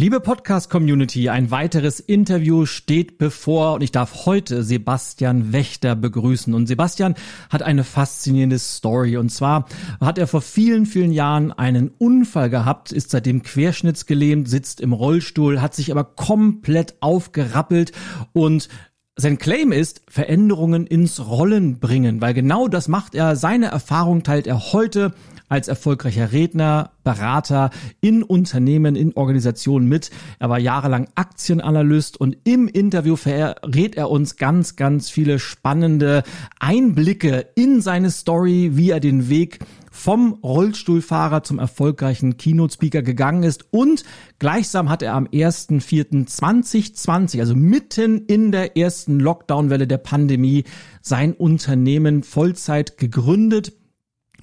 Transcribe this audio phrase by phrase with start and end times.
[0.00, 6.54] Liebe Podcast-Community, ein weiteres Interview steht bevor und ich darf heute Sebastian Wächter begrüßen.
[6.54, 7.16] Und Sebastian
[7.50, 9.16] hat eine faszinierende Story.
[9.16, 9.66] Und zwar
[10.00, 15.60] hat er vor vielen, vielen Jahren einen Unfall gehabt, ist seitdem querschnittsgelähmt, sitzt im Rollstuhl,
[15.60, 17.90] hat sich aber komplett aufgerappelt
[18.32, 18.68] und
[19.16, 23.34] sein Claim ist, Veränderungen ins Rollen bringen, weil genau das macht er.
[23.34, 25.12] Seine Erfahrung teilt er heute
[25.48, 27.70] als erfolgreicher Redner, Berater
[28.00, 30.10] in Unternehmen, in Organisationen mit.
[30.38, 36.22] Er war jahrelang Aktienanalyst und im Interview verrät er uns ganz, ganz viele spannende
[36.60, 39.60] Einblicke in seine Story, wie er den Weg
[39.98, 44.04] vom Rollstuhlfahrer zum erfolgreichen Keynote-Speaker gegangen ist und
[44.38, 50.62] gleichsam hat er am 1.4.2020, also mitten in der ersten Lockdown-Welle der Pandemie,
[51.02, 53.72] sein Unternehmen Vollzeit gegründet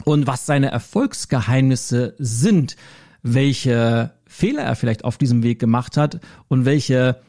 [0.03, 2.75] und was seine Erfolgsgeheimnisse sind,
[3.23, 7.21] welche Fehler er vielleicht auf diesem Weg gemacht hat und welche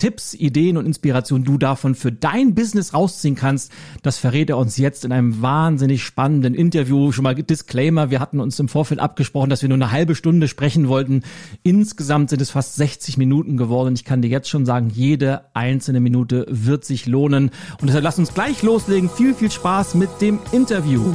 [0.00, 3.70] Tipps, Ideen und Inspirationen du davon für dein Business rausziehen kannst,
[4.02, 7.12] das verrät er uns jetzt in einem wahnsinnig spannenden Interview.
[7.12, 10.48] Schon mal Disclaimer, wir hatten uns im Vorfeld abgesprochen, dass wir nur eine halbe Stunde
[10.48, 11.22] sprechen wollten.
[11.62, 13.94] Insgesamt sind es fast 60 Minuten geworden.
[13.94, 17.50] Ich kann dir jetzt schon sagen, jede einzelne Minute wird sich lohnen.
[17.80, 19.10] Und deshalb lass uns gleich loslegen.
[19.10, 21.12] Viel, viel Spaß mit dem Interview.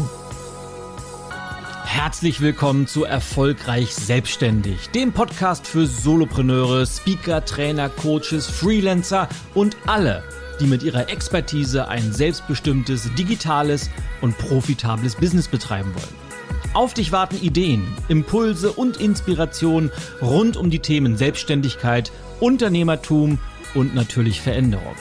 [1.85, 10.23] Herzlich willkommen zu Erfolgreich Selbstständig, dem Podcast für Solopreneure, Speaker, Trainer, Coaches, Freelancer und alle,
[10.59, 16.73] die mit ihrer Expertise ein selbstbestimmtes, digitales und profitables Business betreiben wollen.
[16.73, 23.37] Auf dich warten Ideen, Impulse und Inspiration rund um die Themen Selbstständigkeit, Unternehmertum
[23.75, 24.95] und natürlich Veränderung.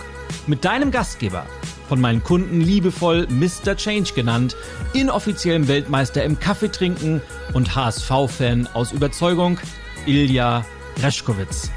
[0.47, 1.47] Mit deinem Gastgeber,
[1.89, 3.77] von meinen Kunden liebevoll Mr.
[3.77, 4.57] Change genannt,
[4.93, 7.21] inoffiziellem Weltmeister im Kaffeetrinken
[7.53, 9.59] und HSV-Fan aus Überzeugung,
[10.07, 10.65] Ilja
[11.03, 11.71] Reschkowitz.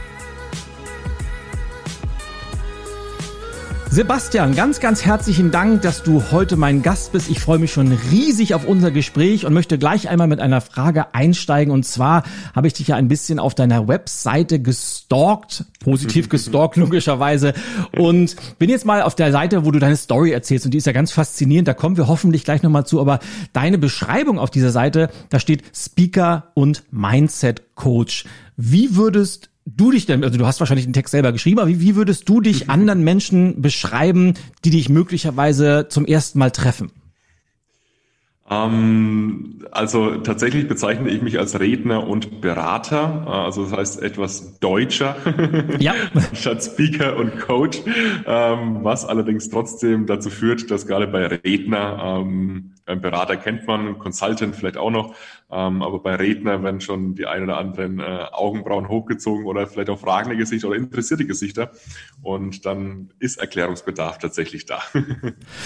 [3.97, 7.31] Sebastian, ganz, ganz herzlichen Dank, dass du heute mein Gast bist.
[7.31, 11.15] Ich freue mich schon riesig auf unser Gespräch und möchte gleich einmal mit einer Frage
[11.15, 11.73] einsteigen.
[11.73, 12.21] Und zwar
[12.55, 17.55] habe ich dich ja ein bisschen auf deiner Webseite gestalkt, positiv gestalkt logischerweise.
[17.97, 20.65] Und bin jetzt mal auf der Seite, wo du deine Story erzählst.
[20.65, 21.67] Und die ist ja ganz faszinierend.
[21.67, 23.01] Da kommen wir hoffentlich gleich nochmal zu.
[23.01, 23.17] Aber
[23.51, 28.25] deine Beschreibung auf dieser Seite, da steht Speaker und Mindset Coach.
[28.57, 31.81] Wie würdest du dich denn, also du hast wahrscheinlich den Text selber geschrieben, aber wie,
[31.81, 32.69] wie würdest du dich mhm.
[32.71, 34.33] anderen Menschen beschreiben,
[34.63, 36.91] die dich möglicherweise zum ersten Mal treffen?
[38.49, 44.59] Ähm, also tatsächlich bezeichne ich mich als Redner und Berater, äh, also das heißt etwas
[44.59, 45.17] deutscher
[45.79, 45.93] ja.
[46.33, 47.79] statt Speaker und Coach,
[48.25, 54.55] ähm, was allerdings trotzdem dazu führt, dass gerade bei Redner, ähm, Berater kennt man, Consultant
[54.55, 55.13] vielleicht auch noch,
[55.51, 59.89] ähm, aber bei Redner werden schon die ein oder anderen äh, Augenbrauen hochgezogen oder vielleicht
[59.89, 61.71] auch fragende Gesichter oder interessierte Gesichter.
[62.21, 64.79] Und dann ist Erklärungsbedarf tatsächlich da.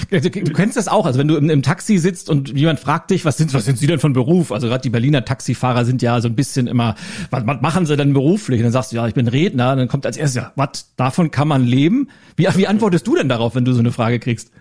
[0.10, 3.12] du, du kennst das auch, also wenn du im, im, Taxi sitzt und jemand fragt
[3.12, 4.52] dich, was sind, was sind Sie denn von Beruf?
[4.52, 6.96] Also gerade die Berliner Taxifahrer sind ja so ein bisschen immer,
[7.30, 8.60] was, was machen sie denn beruflich?
[8.60, 9.72] Und dann sagst du, ja, ich bin Redner.
[9.72, 12.10] Und dann kommt als erstes, ja, was, davon kann man leben?
[12.36, 14.52] Wie, wie antwortest du denn darauf, wenn du so eine Frage kriegst?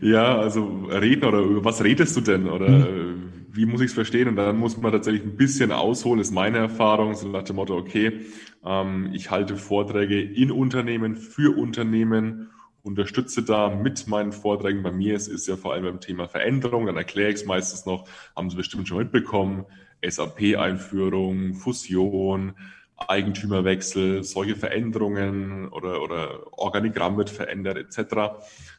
[0.00, 2.48] Ja, also Redner oder über was redest du denn?
[2.48, 3.28] Oder hm
[3.58, 4.28] wie muss ich es verstehen?
[4.28, 7.76] Und dann muss man tatsächlich ein bisschen ausholen, ist meine Erfahrung, so nach dem Motto,
[7.76, 8.20] okay,
[8.64, 12.50] ähm, ich halte Vorträge in Unternehmen, für Unternehmen,
[12.82, 14.84] unterstütze da mit meinen Vorträgen.
[14.84, 17.84] Bei mir ist es ja vor allem beim Thema Veränderung, dann erkläre ich es meistens
[17.84, 19.64] noch, haben Sie bestimmt schon mitbekommen,
[20.06, 22.54] SAP-Einführung, Fusion,
[22.96, 28.38] Eigentümerwechsel, solche Veränderungen oder, oder Organigramm wird verändert etc.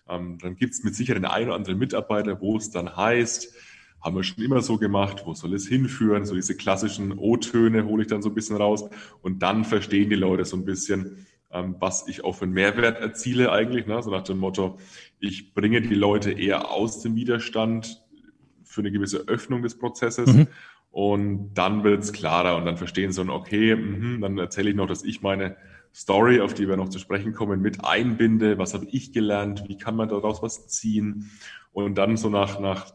[0.10, 3.54] Ähm, dann gibt es mit Sicherheit den einen oder anderen Mitarbeiter, wo es dann heißt,
[4.02, 6.26] haben wir schon immer so gemacht, wo soll es hinführen?
[6.26, 8.90] So diese klassischen O-Töne hole ich dann so ein bisschen raus
[9.22, 13.00] und dann verstehen die Leute so ein bisschen, ähm, was ich auch für einen Mehrwert
[13.02, 13.88] erziele eigentlich.
[13.88, 14.02] Ne?
[14.02, 14.78] So nach dem Motto,
[15.20, 18.02] ich bringe die Leute eher aus dem Widerstand
[18.64, 20.34] für eine gewisse Öffnung des Prozesses.
[20.34, 20.48] Mhm.
[20.92, 24.88] Und dann wird es klarer und dann verstehen sie, okay, mh, dann erzähle ich noch,
[24.88, 25.56] dass ich meine
[25.94, 28.58] Story, auf die wir noch zu sprechen kommen, mit einbinde.
[28.58, 29.64] Was habe ich gelernt?
[29.68, 31.32] Wie kann man daraus was ziehen?
[31.72, 32.94] Und dann so nach, nach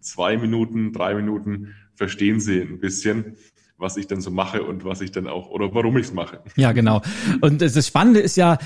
[0.00, 3.36] zwei Minuten, drei Minuten verstehen sie ein bisschen,
[3.78, 6.40] was ich denn so mache und was ich dann auch oder warum ich es mache.
[6.56, 7.02] Ja, genau.
[7.40, 8.58] Und das Spannende ist ja,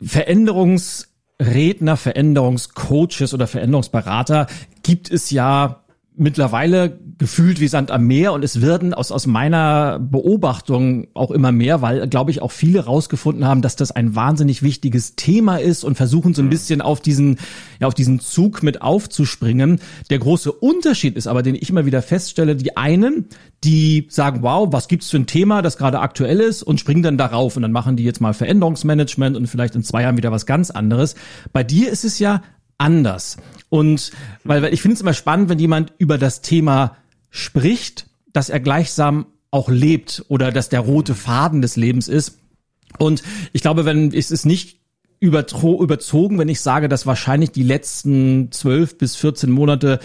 [0.00, 4.46] Veränderungsredner, Veränderungscoaches oder Veränderungsberater
[4.82, 5.81] gibt es ja
[6.14, 11.52] mittlerweile gefühlt wie Sand am Meer und es werden aus, aus meiner Beobachtung auch immer
[11.52, 15.84] mehr, weil, glaube ich, auch viele rausgefunden haben, dass das ein wahnsinnig wichtiges Thema ist
[15.84, 17.38] und versuchen so ein bisschen auf diesen,
[17.80, 19.80] ja, auf diesen Zug mit aufzuspringen.
[20.10, 23.28] Der große Unterschied ist aber, den ich immer wieder feststelle, die einen,
[23.64, 27.18] die sagen, wow, was gibt's für ein Thema, das gerade aktuell ist und springen dann
[27.18, 30.46] darauf und dann machen die jetzt mal Veränderungsmanagement und vielleicht in zwei Jahren wieder was
[30.46, 31.14] ganz anderes.
[31.52, 32.42] Bei dir ist es ja
[32.82, 33.36] anders.
[33.70, 34.10] Und
[34.44, 36.96] weil, weil ich finde es immer spannend, wenn jemand über das Thema
[37.30, 42.38] spricht, dass er gleichsam auch lebt oder dass der rote Faden des Lebens ist.
[42.98, 44.78] Und ich glaube, wenn es ist nicht
[45.20, 50.00] überzogen, wenn ich sage, dass wahrscheinlich die letzten zwölf bis 14 Monate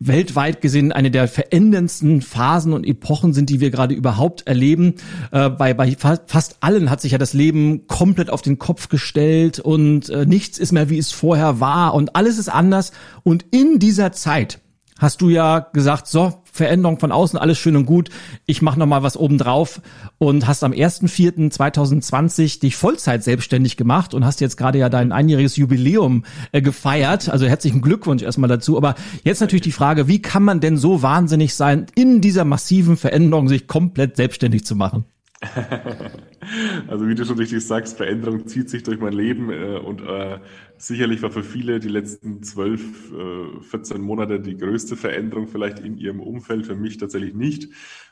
[0.00, 4.94] weltweit gesehen eine der veränderndsten Phasen und Epochen sind, die wir gerade überhaupt erleben.
[5.30, 9.60] Äh, bei, bei fast allen hat sich ja das Leben komplett auf den Kopf gestellt
[9.60, 12.92] und äh, nichts ist mehr, wie es vorher war und alles ist anders.
[13.22, 14.60] Und in dieser Zeit
[15.00, 18.10] hast du ja gesagt, so, Veränderung von außen, alles schön und gut.
[18.46, 19.80] Ich mache noch mal was obendrauf
[20.18, 25.56] und hast am 1.4.2020 dich Vollzeit selbstständig gemacht und hast jetzt gerade ja dein einjähriges
[25.56, 27.28] Jubiläum äh, gefeiert.
[27.28, 28.76] Also herzlichen Glückwunsch erstmal dazu.
[28.76, 28.94] Aber
[29.24, 33.48] jetzt natürlich die Frage, wie kann man denn so wahnsinnig sein, in dieser massiven Veränderung
[33.48, 35.04] sich komplett selbstständig zu machen?
[36.88, 40.38] Also wie du schon richtig sagst, Veränderung zieht sich durch mein Leben äh, und äh,
[40.76, 45.96] sicherlich war für viele die letzten zwölf, äh, 14 Monate die größte Veränderung vielleicht in
[45.96, 47.68] ihrem Umfeld, für mich tatsächlich nicht.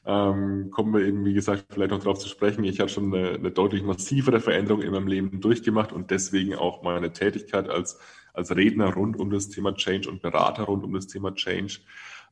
[0.07, 2.65] Ähm, kommen wir eben, wie gesagt, vielleicht noch darauf zu sprechen.
[2.65, 6.83] Ich hatte schon eine, eine deutlich massivere Veränderung in meinem Leben durchgemacht und deswegen auch
[6.83, 7.99] meine Tätigkeit als,
[8.33, 11.81] als Redner rund um das Thema Change und Berater rund um das Thema Change.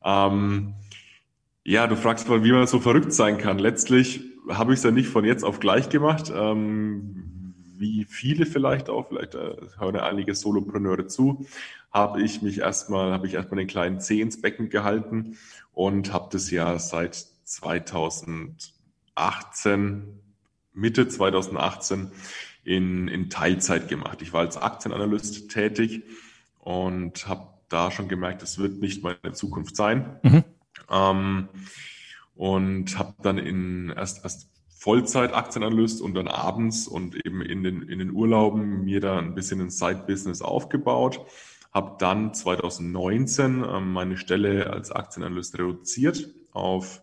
[0.03, 0.75] Ähm,
[1.67, 3.59] ja, du fragst mal, wie man so verrückt sein kann.
[3.59, 6.31] Letztlich habe ich es ja nicht von jetzt auf gleich gemacht.
[6.33, 11.45] Ähm, wie viele vielleicht auch, vielleicht äh, hören ja einige Solopreneure zu,
[11.91, 15.35] habe ich mich erstmal, habe ich erstmal den kleinen Zeh ins Becken gehalten
[15.73, 20.03] und habe das ja seit 2018,
[20.73, 22.11] Mitte 2018
[22.63, 24.21] in, in Teilzeit gemacht.
[24.21, 26.03] Ich war als Aktienanalyst tätig
[26.61, 30.17] und habe da schon gemerkt, es wird nicht meine Zukunft sein.
[30.23, 30.45] Mhm.
[30.89, 31.49] Ähm,
[32.35, 37.81] und habe dann in erst, erst Vollzeit Aktienanalyst und dann abends und eben in den,
[37.81, 41.25] in den Urlauben mir da ein bisschen ein Side-Business aufgebaut.
[41.73, 47.01] Habe dann 2019 ähm, meine Stelle als Aktienanalyst reduziert auf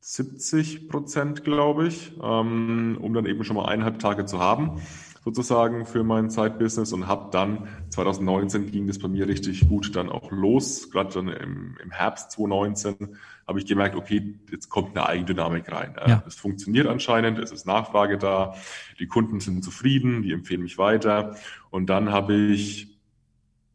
[0.00, 4.80] 70 Prozent, glaube ich, ähm, um dann eben schon mal eineinhalb Tage zu haben
[5.26, 10.08] sozusagen für mein Zeitbusiness und habe dann 2019 ging das bei mir richtig gut dann
[10.08, 10.88] auch los.
[10.92, 15.96] Gerade dann im, im Herbst 2019 habe ich gemerkt, okay, jetzt kommt eine Eigendynamik rein.
[16.06, 16.22] Ja.
[16.28, 18.54] Es funktioniert anscheinend, es ist Nachfrage da,
[19.00, 21.34] die Kunden sind zufrieden, die empfehlen mich weiter.
[21.70, 22.96] Und dann habe ich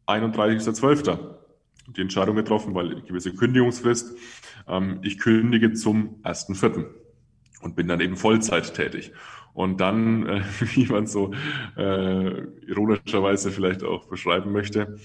[0.06, 1.18] 31.12.
[1.88, 4.16] die Entscheidung getroffen, weil eine gewisse Kündigungsfrist.
[4.68, 7.01] Ähm, ich kündige zum 1.4.
[7.62, 9.12] und bin dann eben Vollzeit tätig.
[9.54, 10.42] Und dann, äh,
[10.74, 11.32] wie man so
[11.76, 14.96] äh, ironischerweise vielleicht auch beschreiben möchte,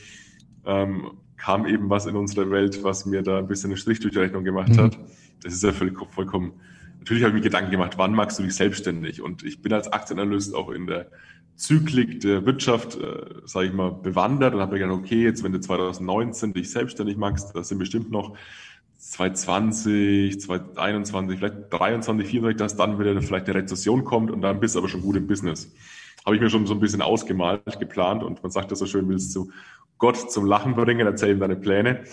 [0.66, 4.14] ähm, kam eben was in unsere Welt, was mir da ein bisschen eine Strich durch
[4.14, 4.82] die Rechnung gemacht mhm.
[4.82, 5.00] hat.
[5.44, 6.54] Das ist ja völlig, vollkommen.
[7.00, 9.22] Natürlich habe ich mir Gedanken gemacht, wann magst du dich selbstständig?
[9.22, 11.10] Und ich bin als Aktienanalyst auch in der
[11.56, 15.52] Zyklik der Wirtschaft, äh, sage ich mal, bewandert und habe mir gedacht, okay, jetzt wenn
[15.52, 18.36] du 2019 dich selbstständig machst, das sind bestimmt noch
[18.98, 24.76] 2020, 2021, vielleicht 23, 24, dass dann wieder vielleicht eine Rezession kommt und dann bist
[24.76, 25.72] du aber schon gut im Business.
[26.26, 29.08] Habe ich mir schon so ein bisschen ausgemalt, geplant und man sagt das so schön,
[29.08, 29.52] willst du
[29.98, 32.04] Gott zum Lachen bringen, erzählen deine Pläne.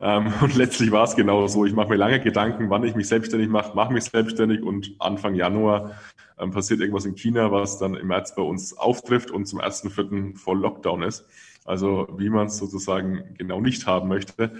[0.00, 1.66] Ähm, und letztlich war es genau so.
[1.66, 5.34] Ich mache mir lange Gedanken, wann ich mich selbstständig mache, mache mich selbstständig und Anfang
[5.34, 5.96] Januar
[6.38, 9.90] ähm, passiert irgendwas in China, was dann im März bei uns auftrifft und zum ersten
[9.90, 11.26] Vierten voll Lockdown ist.
[11.64, 14.52] Also wie man es sozusagen genau nicht haben möchte.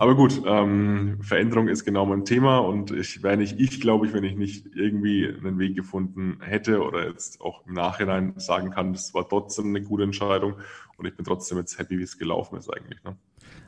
[0.00, 4.14] Aber gut, ähm, Veränderung ist genau mein Thema und ich wäre nicht ich, glaube ich,
[4.14, 8.94] wenn ich nicht irgendwie einen Weg gefunden hätte oder jetzt auch im Nachhinein sagen kann,
[8.94, 10.54] das war trotzdem eine gute Entscheidung
[10.96, 13.04] und ich bin trotzdem jetzt happy, wie es gelaufen ist eigentlich.
[13.04, 13.14] Ne?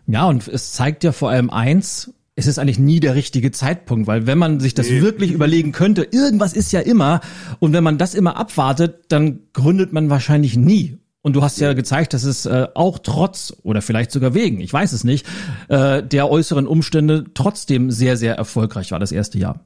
[0.06, 4.06] Ja, und es zeigt ja vor allem eins, es ist eigentlich nie der richtige Zeitpunkt,
[4.06, 5.02] weil wenn man sich das nee.
[5.02, 7.20] wirklich überlegen könnte, irgendwas ist ja immer
[7.58, 10.96] und wenn man das immer abwartet, dann gründet man wahrscheinlich nie.
[11.22, 14.72] Und du hast ja gezeigt, dass es äh, auch trotz oder vielleicht sogar wegen, ich
[14.72, 15.26] weiß es nicht,
[15.68, 19.60] äh, der äußeren Umstände trotzdem sehr, sehr erfolgreich war das erste Jahr.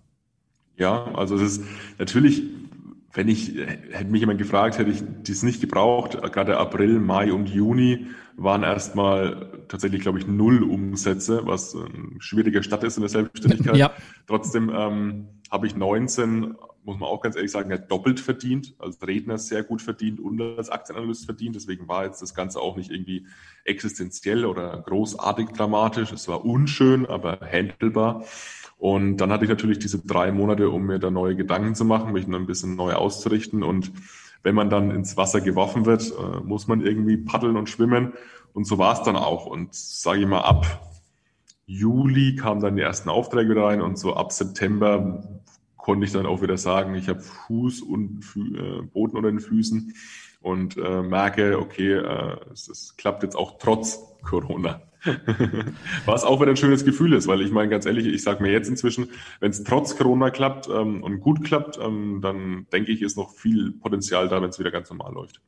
[0.77, 1.63] Ja, also es ist
[1.99, 2.43] natürlich,
[3.15, 3.55] wenn ich,
[3.91, 6.21] hätte mich jemand gefragt, hätte ich dies nicht gebraucht.
[6.33, 12.63] Gerade April, Mai und Juni waren erstmal tatsächlich, glaube ich, null Umsätze, was ein schwieriger
[12.63, 13.77] Stadt ist in der Selbstständigkeit.
[13.77, 13.93] Ja.
[14.27, 16.55] Trotzdem ähm, habe ich 19
[16.87, 20.21] muss man auch ganz ehrlich sagen, er hat doppelt verdient, als Redner sehr gut verdient
[20.21, 21.57] und als Aktienanalyst verdient.
[21.57, 23.27] Deswegen war jetzt das Ganze auch nicht irgendwie
[23.65, 26.13] existenziell oder großartig dramatisch.
[26.13, 28.25] Es war unschön, aber handelbar.
[28.79, 32.13] Und dann hatte ich natürlich diese drei Monate, um mir da neue Gedanken zu machen,
[32.13, 33.65] mich noch ein bisschen neu auszurichten.
[33.65, 33.91] Und
[34.45, 38.13] wenn man dann ins Wasser geworfen wird, äh, muss man irgendwie paddeln und schwimmen.
[38.53, 39.47] Und so war es dann auch.
[39.47, 40.89] Und sage ich mal, ab
[41.67, 45.25] Juli kamen dann die ersten Aufträge rein und so ab September
[45.87, 49.39] konnte ich dann auch wieder sagen, ich habe Fuß und Fü äh, Boden unter den
[49.39, 49.95] Füßen
[50.41, 54.83] und äh, merke, okay, äh, es, es klappt jetzt auch trotz Corona.
[56.07, 58.53] Was auch wieder ein schönes Gefühl ist, weil ich meine ganz ehrlich, ich sage mir
[58.53, 59.09] jetzt inzwischen,
[59.41, 63.31] wenn es trotz Corona klappt ähm, und gut klappt, ähm, dann denke ich, ist noch
[63.31, 65.41] viel Potenzial da, wenn es wieder ganz normal läuft.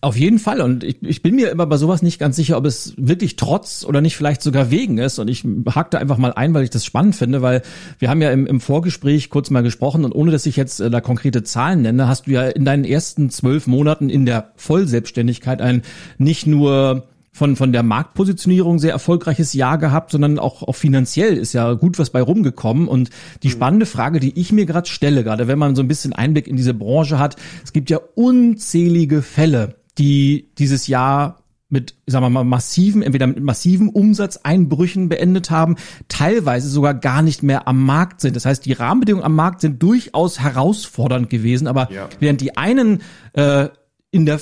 [0.00, 0.60] Auf jeden Fall.
[0.60, 3.84] Und ich, ich bin mir immer bei sowas nicht ganz sicher, ob es wirklich trotz
[3.84, 5.18] oder nicht vielleicht sogar wegen ist.
[5.18, 7.62] Und ich hake da einfach mal ein, weil ich das spannend finde, weil
[7.98, 10.90] wir haben ja im, im Vorgespräch kurz mal gesprochen und ohne dass ich jetzt äh,
[10.90, 15.62] da konkrete Zahlen nenne, hast du ja in deinen ersten zwölf Monaten in der Vollselbstständigkeit
[15.62, 15.82] ein
[16.18, 21.52] nicht nur von, von der Marktpositionierung sehr erfolgreiches Jahr gehabt, sondern auch, auch finanziell ist
[21.52, 22.88] ja gut was bei rumgekommen.
[22.88, 23.10] Und
[23.42, 23.52] die mhm.
[23.52, 26.56] spannende Frage, die ich mir gerade stelle, gerade wenn man so ein bisschen Einblick in
[26.56, 32.44] diese Branche hat, es gibt ja unzählige Fälle, die dieses Jahr mit, sagen wir mal,
[32.44, 35.76] massiven, entweder mit massiven Umsatzeinbrüchen beendet haben,
[36.08, 38.34] teilweise sogar gar nicht mehr am Markt sind.
[38.34, 42.08] Das heißt, die Rahmenbedingungen am Markt sind durchaus herausfordernd gewesen, aber ja.
[42.18, 43.02] während die einen
[43.34, 43.68] äh,
[44.10, 44.40] in der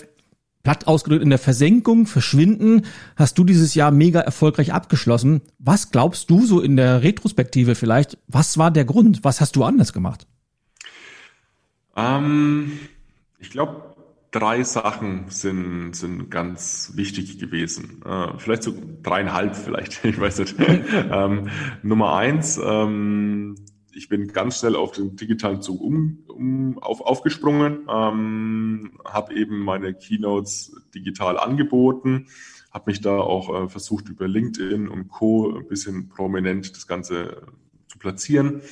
[0.65, 5.43] platt ausgedrückt in der Versenkung verschwinden, hast du dieses Jahr mega erfolgreich abgeschlossen.
[5.59, 8.19] Was glaubst du so in der Retrospektive vielleicht?
[8.27, 9.23] Was war der Grund?
[9.23, 10.27] Was hast du anders gemacht?
[11.97, 12.73] Ähm,
[13.39, 13.95] ich glaube,
[14.33, 18.03] drei Sachen sind, sind ganz wichtig gewesen.
[18.05, 20.57] Äh, vielleicht so dreieinhalb, vielleicht, ich weiß nicht.
[20.59, 21.49] ähm,
[21.83, 23.57] Nummer eins, ähm,
[23.95, 29.59] ich bin ganz schnell auf den digitalen Zug um, um, auf, aufgesprungen, ähm, habe eben
[29.61, 32.27] meine Keynotes digital angeboten,
[32.71, 35.57] habe mich da auch äh, versucht über LinkedIn und Co.
[35.57, 37.47] ein bisschen prominent das Ganze
[37.89, 38.63] zu platzieren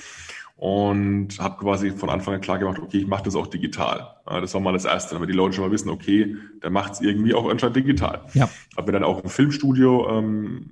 [0.56, 4.14] und habe quasi von Anfang an klar gemacht, okay, ich mache das auch digital.
[4.26, 7.00] Das war mal das Erste, damit die Leute schon mal wissen, okay, der macht es
[7.00, 8.26] irgendwie auch anscheinend digital.
[8.34, 8.48] Ja.
[8.76, 10.70] Habe mir dann auch ein Filmstudio ähm,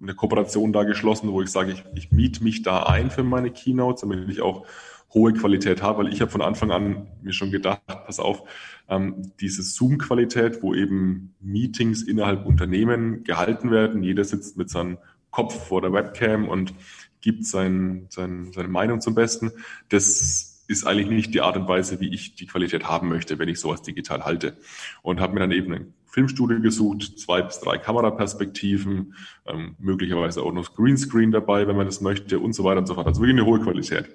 [0.00, 3.50] eine Kooperation da geschlossen, wo ich sage, ich, ich miete mich da ein für meine
[3.50, 4.66] Keynotes, damit ich auch
[5.12, 8.42] hohe Qualität habe, weil ich habe von Anfang an mir schon gedacht, pass auf,
[8.88, 14.98] ähm, diese Zoom-Qualität, wo eben Meetings innerhalb Unternehmen gehalten werden, jeder sitzt mit seinem
[15.30, 16.74] Kopf vor der Webcam und
[17.20, 19.50] gibt sein, sein, seine Meinung zum Besten,
[19.88, 23.48] das ist eigentlich nicht die Art und Weise, wie ich die Qualität haben möchte, wenn
[23.48, 24.58] ich sowas digital halte.
[25.02, 29.14] Und habe mir dann eben ein Filmstudio gesucht, zwei bis drei Kameraperspektiven,
[29.46, 32.94] ähm, möglicherweise auch noch Greenscreen dabei, wenn man das möchte und so weiter und so
[32.94, 33.06] fort.
[33.06, 34.08] Also wirklich eine hohe Qualität.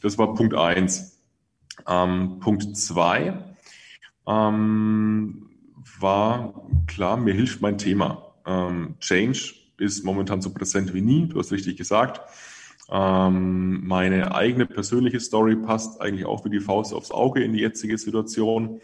[0.00, 1.20] Das war Punkt eins.
[1.86, 3.54] Ähm, Punkt zwei
[4.26, 5.50] ähm,
[5.98, 6.54] war
[6.86, 8.34] klar, mir hilft mein Thema.
[8.46, 12.20] Ähm, Change ist momentan so präsent wie nie, du hast richtig gesagt.
[12.90, 17.60] Ähm, meine eigene persönliche Story passt eigentlich auch wie die Faust aufs Auge in die
[17.60, 18.80] jetzige Situation.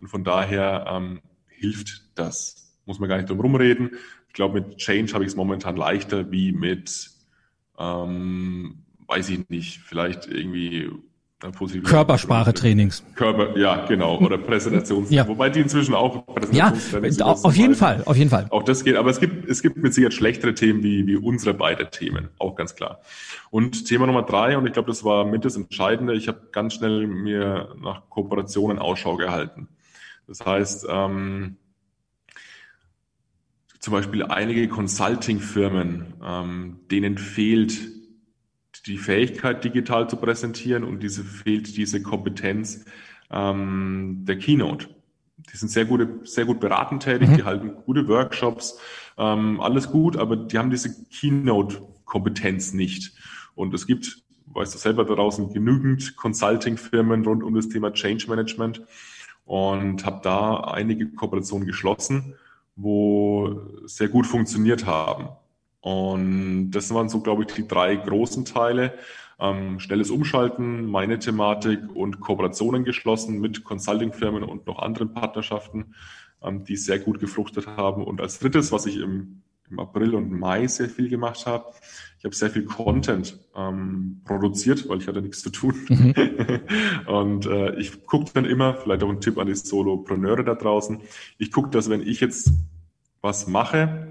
[0.00, 1.20] Und von daher ähm,
[1.62, 2.74] hilft das.
[2.86, 3.92] Muss man gar nicht drum rumreden.
[4.28, 7.10] Ich glaube, mit Change habe ich es momentan leichter wie mit,
[7.78, 10.90] ähm, weiß ich nicht, vielleicht irgendwie
[11.40, 13.04] Körpersprache-Trainings.
[13.16, 14.18] Körper, ja, genau.
[14.18, 15.26] Oder Präsentations, ja.
[15.26, 18.46] wobei die inzwischen auch Präsentationstrainings Ja, auf jeden Fall, auf jeden Fall.
[18.50, 21.54] Auch das geht, aber es gibt, es gibt mit Sicherheit schlechtere Themen wie, wie unsere
[21.54, 23.00] beiden Themen, auch ganz klar.
[23.50, 26.74] Und Thema Nummer drei, und ich glaube, das war mit das Entscheidende, ich habe ganz
[26.74, 29.68] schnell mir nach Kooperationen Ausschau gehalten.
[30.26, 31.56] Das heißt, ähm,
[33.78, 37.76] zum Beispiel einige Consulting-Firmen, ähm, denen fehlt
[38.86, 42.84] die Fähigkeit, digital zu präsentieren und diese fehlt diese Kompetenz
[43.30, 44.88] ähm, der Keynote.
[45.52, 47.36] Die sind sehr, gute, sehr gut beratend tätig, mhm.
[47.36, 48.78] die halten gute Workshops,
[49.18, 53.12] ähm, alles gut, aber die haben diese Keynote-Kompetenz nicht.
[53.54, 58.28] Und es gibt, weißt du selber da draußen, genügend Consulting-Firmen rund um das Thema Change
[58.28, 58.82] Management
[59.44, 62.34] und habe da einige Kooperationen geschlossen,
[62.76, 65.28] wo sehr gut funktioniert haben.
[65.80, 68.94] Und das waren so, glaube ich, die drei großen Teile.
[69.40, 75.94] Ähm, schnelles Umschalten, meine Thematik und Kooperationen geschlossen mit Consulting-Firmen und noch anderen Partnerschaften,
[76.42, 78.04] ähm, die sehr gut gefruchtet haben.
[78.04, 81.72] Und als drittes, was ich im, im April und Mai sehr viel gemacht habe,
[82.22, 85.74] ich habe sehr viel Content ähm, produziert, weil ich hatte nichts zu tun.
[85.88, 86.14] Mhm.
[87.08, 91.00] und äh, ich gucke dann immer, vielleicht auch ein Tipp an die Solopreneure da draußen,
[91.38, 92.52] ich gucke, dass wenn ich jetzt
[93.22, 94.06] was mache,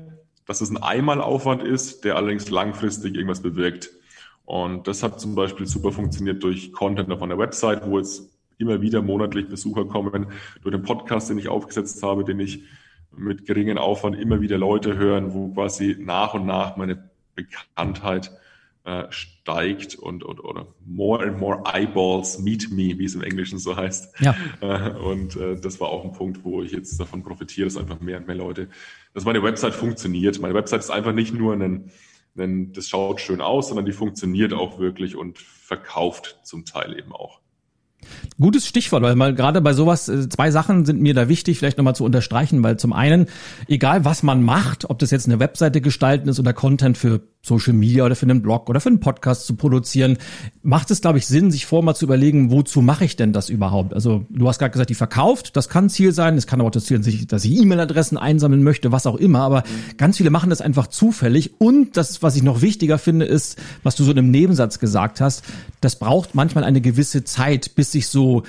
[0.46, 3.92] dass es ein Einmalaufwand ist, der allerdings langfristig irgendwas bewirkt.
[4.44, 8.82] Und das hat zum Beispiel super funktioniert durch Content auf einer Website, wo jetzt immer
[8.82, 10.28] wieder monatlich Besucher kommen,
[10.64, 12.66] durch den Podcast, den ich aufgesetzt habe, den ich
[13.16, 17.11] mit geringem Aufwand immer wieder Leute hören, wo quasi nach und nach meine
[17.44, 18.32] Bekanntheit
[18.84, 23.60] äh, steigt und, und oder more and more eyeballs meet me, wie es im Englischen
[23.60, 24.20] so heißt.
[24.22, 24.36] Ja.
[24.62, 28.00] Äh, und äh, das war auch ein Punkt, wo ich jetzt davon profitiere, dass einfach
[28.00, 28.70] mehr und mehr Leute,
[29.14, 30.40] dass meine Website funktioniert.
[30.40, 31.92] Meine Website ist einfach nicht nur ein,
[32.38, 37.12] ein das schaut schön aus, sondern die funktioniert auch wirklich und verkauft zum Teil eben
[37.12, 37.40] auch.
[38.40, 41.78] Gutes Stichwort, weil mal gerade bei sowas, äh, zwei Sachen sind mir da wichtig, vielleicht
[41.78, 43.28] nochmal zu unterstreichen, weil zum einen,
[43.68, 47.74] egal was man macht, ob das jetzt eine Webseite gestalten ist oder Content für Social
[47.74, 50.18] Media oder für einen Blog oder für einen Podcast zu produzieren,
[50.62, 53.50] macht es, glaube ich, Sinn, sich vor mal zu überlegen, wozu mache ich denn das
[53.50, 53.96] überhaupt?
[53.96, 56.72] Also du hast gerade gesagt, die verkauft, das kann Ziel sein, es kann aber auch
[56.72, 59.64] das Ziel sein, dass ich E-Mail-Adressen einsammeln möchte, was auch immer, aber
[59.98, 63.96] ganz viele machen das einfach zufällig und das, was ich noch wichtiger finde, ist, was
[63.96, 65.44] du so in einem Nebensatz gesagt hast,
[65.82, 68.44] das braucht manchmal eine gewisse Zeit, bis sich so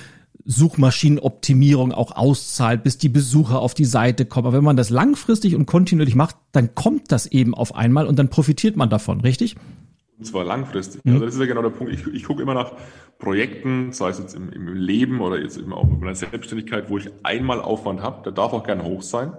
[0.45, 4.47] Suchmaschinenoptimierung auch auszahlt, bis die Besucher auf die Seite kommen.
[4.47, 8.19] Aber wenn man das langfristig und kontinuierlich macht, dann kommt das eben auf einmal und
[8.19, 9.55] dann profitiert man davon, richtig?
[10.19, 11.03] Und zwar langfristig.
[11.05, 11.13] Mhm.
[11.13, 11.93] Also das ist ja genau der Punkt.
[11.93, 12.73] Ich, ich gucke immer nach
[13.19, 16.97] Projekten, sei es jetzt im, im Leben oder jetzt immer auch in meiner Selbstständigkeit, wo
[16.97, 19.33] ich einmal Aufwand habe, der darf auch gerne hoch sein.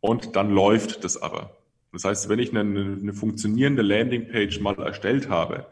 [0.00, 1.56] Und dann läuft das aber.
[1.92, 5.66] Das heißt, wenn ich eine, eine funktionierende Landingpage mal erstellt habe,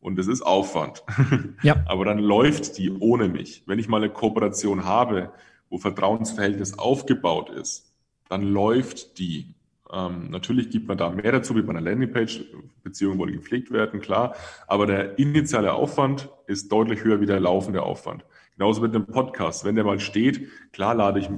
[0.00, 1.02] und es ist Aufwand.
[1.62, 1.82] Ja.
[1.86, 3.64] Aber dann läuft die ohne mich.
[3.66, 5.32] Wenn ich mal eine Kooperation habe,
[5.70, 7.92] wo Vertrauensverhältnis aufgebaut ist,
[8.28, 9.54] dann läuft die.
[9.92, 12.44] Ähm, natürlich gibt man da mehr dazu, wie bei einer Landingpage.
[12.82, 14.34] Beziehungen wollen gepflegt werden, klar.
[14.66, 18.24] Aber der initiale Aufwand ist deutlich höher wie der laufende Aufwand.
[18.56, 19.64] Genauso mit einem Podcast.
[19.64, 21.28] Wenn der mal steht, klar lade ich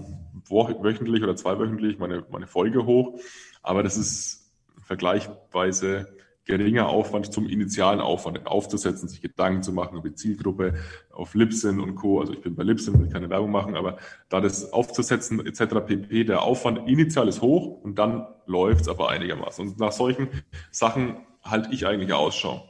[0.49, 3.19] wöchentlich oder zweiwöchentlich meine, meine Folge hoch.
[3.63, 4.53] Aber das ist
[4.83, 6.09] vergleichsweise
[6.51, 10.75] geringer Aufwand zum initialen Aufwand aufzusetzen, sich Gedanken zu machen über die Zielgruppe
[11.13, 12.21] auf Libsyn und Co.
[12.21, 15.87] Also ich bin bei Libsyn, will keine Werbung machen, aber da das aufzusetzen etc.
[15.87, 16.25] pp.
[16.25, 19.69] Der Aufwand initial ist hoch und dann läuft es aber einigermaßen.
[19.69, 20.29] Und nach solchen
[20.73, 22.69] Sachen halte ich eigentlich Ausschau.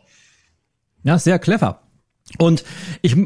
[1.03, 1.81] Ja, sehr clever.
[2.39, 2.65] Und
[3.03, 3.17] ich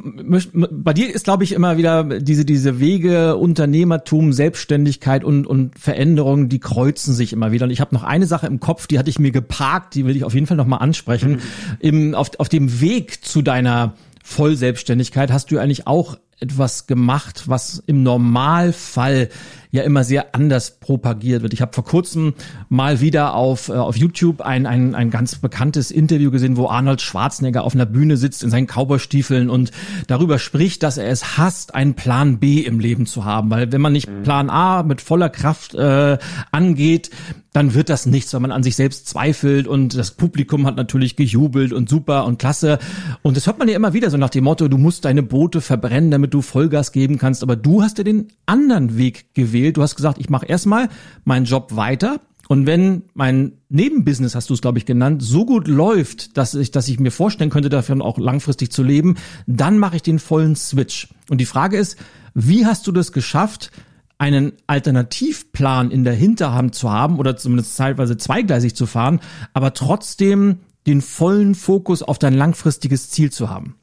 [0.70, 6.48] bei dir ist, glaube ich, immer wieder diese diese Wege Unternehmertum, Selbstständigkeit und und Veränderung,
[6.48, 7.64] die kreuzen sich immer wieder.
[7.64, 10.16] Und ich habe noch eine Sache im Kopf, die hatte ich mir geparkt, die will
[10.16, 11.32] ich auf jeden Fall noch mal ansprechen.
[11.32, 11.40] Mhm.
[11.80, 17.82] Im, auf, auf dem Weg zu deiner Vollselbstständigkeit hast du eigentlich auch etwas gemacht, was
[17.86, 19.28] im Normalfall
[19.74, 21.52] ja immer sehr anders propagiert wird.
[21.52, 22.34] Ich habe vor kurzem
[22.68, 27.00] mal wieder auf, äh, auf YouTube ein, ein, ein ganz bekanntes Interview gesehen, wo Arnold
[27.00, 29.72] Schwarzenegger auf einer Bühne sitzt in seinen Cowboystiefeln und
[30.06, 33.50] darüber spricht, dass er es hasst, einen Plan B im Leben zu haben.
[33.50, 34.22] Weil wenn man nicht mhm.
[34.22, 36.18] Plan A mit voller Kraft äh,
[36.52, 37.10] angeht,
[37.54, 41.14] dann wird das nichts, weil man an sich selbst zweifelt und das Publikum hat natürlich
[41.14, 42.80] gejubelt und super und klasse.
[43.22, 45.60] Und das hört man ja immer wieder so nach dem Motto, du musst deine Boote
[45.60, 47.44] verbrennen, damit du Vollgas geben kannst.
[47.44, 49.76] Aber du hast ja den anderen Weg gewählt gewählt.
[49.76, 50.88] Du hast gesagt, ich mache erstmal
[51.24, 52.20] meinen Job weiter.
[52.46, 56.70] Und wenn mein Nebenbusiness, hast du es, glaube ich, genannt, so gut läuft, dass ich,
[56.70, 60.54] dass ich mir vorstellen könnte, davon auch langfristig zu leben, dann mache ich den vollen
[60.54, 61.08] Switch.
[61.30, 61.98] Und die Frage ist,
[62.34, 63.70] wie hast du das geschafft,
[64.18, 69.20] einen Alternativplan in der Hinterhand zu haben oder zumindest zeitweise zweigleisig zu fahren,
[69.54, 73.76] aber trotzdem den vollen Fokus auf dein langfristiges Ziel zu haben?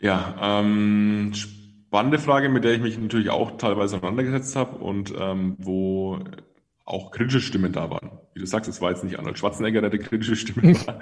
[0.00, 1.32] Ja, ähm,
[1.92, 6.20] spannende Frage, mit der ich mich natürlich auch teilweise auseinandergesetzt habe und ähm, wo
[6.84, 8.10] auch kritische Stimmen da waren.
[8.34, 10.98] Wie du sagst, es war jetzt nicht Arnold Schwarzenegger, der die kritische Stimme war,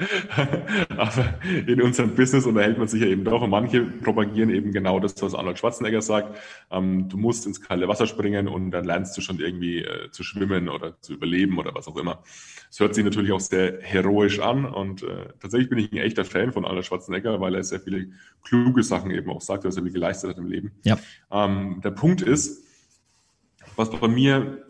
[0.99, 1.35] aber
[1.67, 5.21] in unserem Business unterhält man sich ja eben doch und manche propagieren eben genau das,
[5.23, 6.37] was Arnold Schwarzenegger sagt.
[6.71, 10.23] Ähm, du musst ins kalte Wasser springen und dann lernst du schon irgendwie äh, zu
[10.23, 12.23] schwimmen oder zu überleben oder was auch immer.
[12.71, 16.25] Es hört sich natürlich auch sehr heroisch an und äh, tatsächlich bin ich ein echter
[16.25, 18.09] Fan von Arnold Schwarzenegger, weil er sehr viele
[18.45, 20.73] kluge Sachen eben auch sagt, was er wie geleistet hat im Leben.
[20.85, 20.99] Ja.
[21.31, 22.65] Ähm, der Punkt ist,
[23.77, 24.63] was bei mir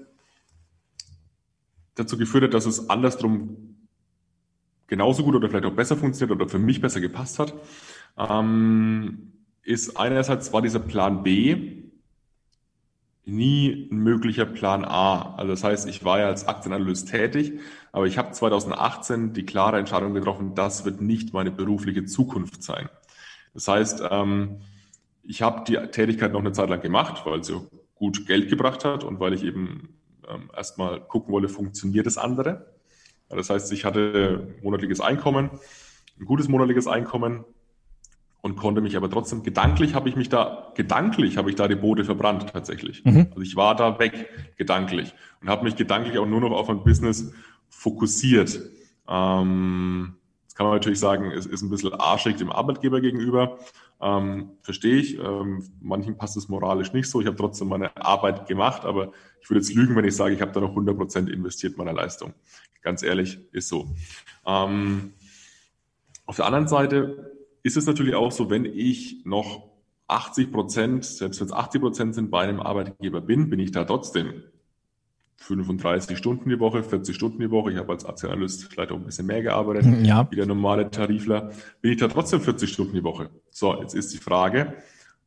[2.01, 3.77] dazu geführt hat, dass es andersrum
[4.87, 7.55] genauso gut oder vielleicht auch besser funktioniert oder für mich besser gepasst hat,
[8.19, 9.33] ähm,
[9.63, 11.81] ist einerseits war dieser Plan B
[13.25, 15.35] nie ein möglicher Plan A.
[15.37, 17.61] Also das heißt, ich war ja als Aktienanalyst tätig,
[17.93, 22.89] aber ich habe 2018 die klare Entscheidung getroffen, das wird nicht meine berufliche Zukunft sein.
[23.55, 24.61] Das heißt, ähm,
[25.23, 27.61] ich habe die Tätigkeit noch eine Zeit lang gemacht, weil sie
[27.95, 30.00] gut Geld gebracht hat und weil ich eben
[30.33, 32.75] ähm, erstmal gucken wollte, funktioniert das andere.
[33.29, 35.51] Das heißt, ich hatte monatliches Einkommen,
[36.19, 37.45] ein gutes monatliches Einkommen,
[38.43, 41.75] und konnte mich aber trotzdem gedanklich habe ich mich da gedanklich habe ich da die
[41.75, 43.05] Boote verbrannt tatsächlich.
[43.05, 43.27] Mhm.
[43.31, 46.83] Also ich war da weg gedanklich und habe mich gedanklich auch nur noch auf ein
[46.83, 47.33] Business
[47.69, 48.59] fokussiert.
[49.09, 50.15] Ähm,
[50.61, 53.59] kann man natürlich sagen, es ist ein bisschen arschig dem Arbeitgeber gegenüber.
[54.03, 55.19] Ähm, verstehe ich.
[55.19, 57.21] Ähm, manchen passt es moralisch nicht so.
[57.21, 60.41] Ich habe trotzdem meine Arbeit gemacht, aber ich würde jetzt lügen, wenn ich sage, ich
[60.41, 62.33] habe da noch 100 Prozent investiert meiner Leistung.
[62.83, 63.89] Ganz ehrlich, ist so.
[64.47, 65.13] Ähm,
[66.25, 67.33] auf der anderen Seite
[67.63, 69.69] ist es natürlich auch so, wenn ich noch
[70.07, 73.85] 80 Prozent, selbst wenn es 80 Prozent sind, bei einem Arbeitgeber bin, bin ich da
[73.85, 74.43] trotzdem
[75.41, 77.73] 35 Stunden die Woche, 40 Stunden die Woche.
[77.73, 80.31] Ich habe als Aktienanalyst vielleicht auch ein bisschen mehr gearbeitet, hm, ja.
[80.31, 81.51] wie der normale Tarifler.
[81.81, 83.31] Bin ich da trotzdem 40 Stunden die Woche?
[83.51, 84.75] So, jetzt ist die Frage,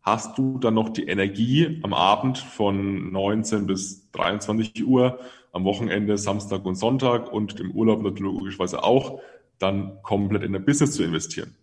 [0.03, 5.19] hast du dann noch die Energie am Abend von 19 bis 23 Uhr,
[5.51, 9.19] am Wochenende, Samstag und Sonntag und im Urlaub natürlich logischerweise auch,
[9.57, 11.55] dann komplett in ein Business zu investieren?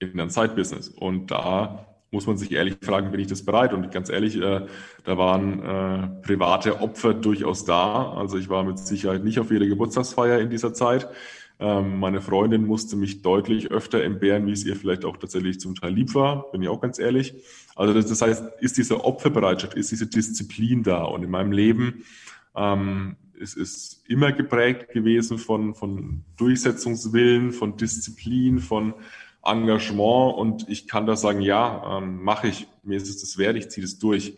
[0.00, 0.88] In ein Side-Business.
[0.88, 3.72] Und da muss man sich ehrlich fragen, bin ich das bereit?
[3.72, 4.66] Und ganz ehrlich, äh,
[5.04, 8.12] da waren äh, private Opfer durchaus da.
[8.12, 11.08] Also ich war mit Sicherheit nicht auf jeder Geburtstagsfeier in dieser Zeit.
[11.60, 15.74] Ähm, meine Freundin musste mich deutlich öfter entbehren, wie es ihr vielleicht auch tatsächlich zum
[15.74, 17.34] Teil lieb war, bin ich auch ganz ehrlich.
[17.76, 21.04] Also das, das heißt, ist diese Opferbereitschaft, ist diese Disziplin da?
[21.04, 22.04] Und in meinem Leben
[22.56, 28.94] ähm, es ist immer geprägt gewesen von, von Durchsetzungswillen, von Disziplin, von
[29.44, 33.56] Engagement und ich kann da sagen, ja, ähm, mache ich, mir ist es das wert,
[33.56, 34.34] ich ziehe das durch.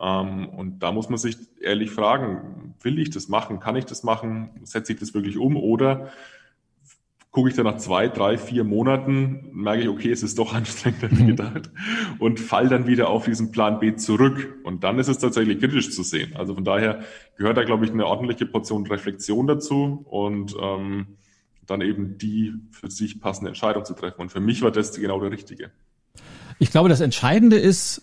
[0.00, 4.02] Ähm, und da muss man sich ehrlich fragen, will ich das machen, kann ich das
[4.02, 6.10] machen, setze ich das wirklich um oder
[7.36, 11.10] gucke ich dann nach zwei, drei, vier Monaten, merke ich, okay, es ist doch anstrengender
[11.10, 11.26] wie mhm.
[11.28, 11.70] gedacht
[12.18, 14.56] und fall dann wieder auf diesen Plan B zurück.
[14.64, 16.34] Und dann ist es tatsächlich kritisch zu sehen.
[16.34, 17.00] Also von daher
[17.36, 21.18] gehört da, glaube ich, eine ordentliche Portion Reflexion dazu und ähm,
[21.66, 24.20] dann eben die für sich passende Entscheidung zu treffen.
[24.20, 25.70] Und für mich war das genau der richtige.
[26.58, 28.02] Ich glaube, das Entscheidende ist,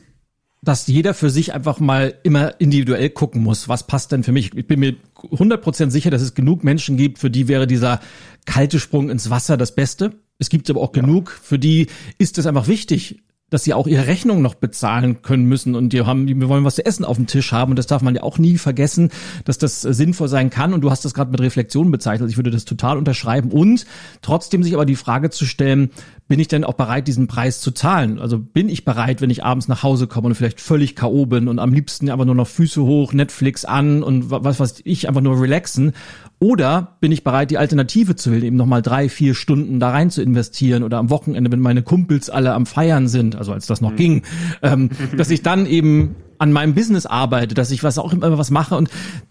[0.62, 4.56] dass jeder für sich einfach mal immer individuell gucken muss, was passt denn für mich.
[4.56, 7.99] Ich bin mir 100% sicher, dass es genug Menschen gibt, für die wäre dieser
[8.45, 10.13] kalte Sprung ins Wasser das Beste.
[10.39, 11.02] Es gibt aber auch ja.
[11.02, 13.21] genug, für die ist es einfach wichtig,
[13.54, 16.76] dass sie auch ihre Rechnung noch bezahlen können müssen und die haben, wir wollen was
[16.76, 19.12] zu essen auf dem Tisch haben und das darf man ja auch nie vergessen,
[19.46, 22.38] dass das äh, sinnvoll sein kann und du hast das gerade mit Reflexion bezeichnet, ich
[22.38, 23.86] würde das total unterschreiben und
[24.24, 25.92] trotzdem sich aber die Frage zu stellen,
[26.28, 28.18] bin ich denn auch bereit, diesen Preis zu zahlen?
[28.18, 31.26] Also bin ich bereit, wenn ich abends nach Hause komme und vielleicht völlig K.O.
[31.26, 35.08] bin und am liebsten einfach nur noch Füße hoch, Netflix an und was was ich
[35.08, 35.94] einfach nur relaxen
[36.40, 40.10] oder bin ich bereit, die Alternative zu wählen, eben nochmal drei, vier Stunden da rein
[40.10, 43.80] zu investieren oder am Wochenende, wenn meine Kumpels alle am Feiern sind, also als das
[43.80, 43.96] noch mhm.
[43.96, 44.22] ging,
[44.62, 48.52] ähm, dass ich dann eben an meinem Business arbeite, dass ich was auch immer was
[48.52, 48.90] mache und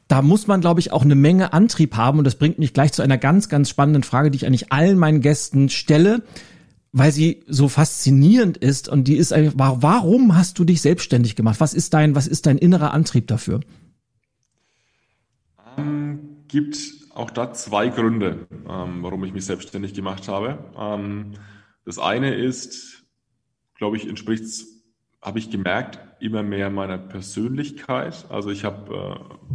[0.08, 2.92] da muss man, glaube ich, auch eine Menge Antrieb haben und das bringt mich gleich
[2.92, 6.22] zu einer ganz, ganz spannenden Frage, die ich eigentlich allen meinen Gästen stelle,
[6.92, 11.58] weil sie so faszinierend ist und die ist einfach, warum hast du dich selbstständig gemacht?
[11.58, 13.60] Was ist dein, was ist dein innerer Antrieb dafür?
[15.78, 16.76] Ähm, gibt
[17.14, 20.58] auch da zwei Gründe, ähm, warum ich mich selbstständig gemacht habe.
[20.78, 21.32] Ähm,
[21.86, 23.04] das eine ist,
[23.74, 24.44] glaube ich, entspricht,
[25.22, 28.26] habe ich gemerkt, immer mehr meiner Persönlichkeit.
[28.28, 28.94] Also ich habe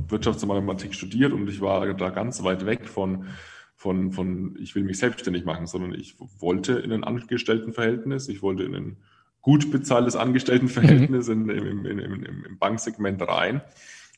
[0.09, 3.27] äh, Wirtschafts- und Mathematik studiert und ich war da ganz weit weg von,
[3.87, 8.63] von, von, ich will mich selbstständig machen, sondern ich wollte in ein Angestelltenverhältnis, ich wollte
[8.63, 8.97] in ein
[9.41, 11.49] gut bezahltes Angestelltenverhältnis mhm.
[11.49, 13.61] in, in, in, im Banksegment rein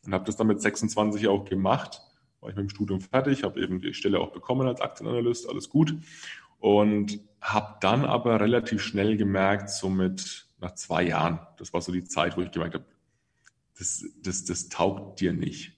[0.06, 2.02] und habe das dann mit 26 auch gemacht
[2.42, 5.70] war ich mit dem Studium fertig, habe eben die Stelle auch bekommen als Aktienanalyst, alles
[5.70, 5.94] gut.
[6.60, 11.92] Und habe dann aber relativ schnell gemerkt, so mit nach zwei Jahren, das war so
[11.92, 12.86] die Zeit, wo ich gemerkt habe,
[13.78, 15.78] das, das, das taugt dir nicht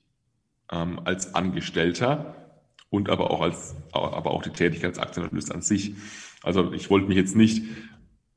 [0.71, 2.40] ähm, als Angestellter
[2.91, 5.95] und aber auch als aber auch die Tätigkeit als Aktienanalyst an sich.
[6.43, 7.63] Also ich wollte mich jetzt nicht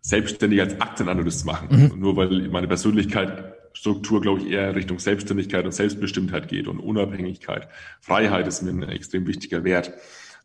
[0.00, 2.00] selbstständig als Aktienanalyst machen, mhm.
[2.00, 7.68] nur weil meine Persönlichkeit Struktur, glaube ich, eher Richtung Selbstständigkeit und Selbstbestimmtheit geht und Unabhängigkeit.
[8.00, 9.92] Freiheit ist mir ein extrem wichtiger Wert.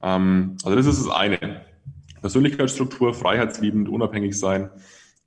[0.01, 1.61] Ähm, also das ist das eine.
[2.21, 4.71] Persönlichkeitsstruktur, freiheitsliebend, unabhängig sein.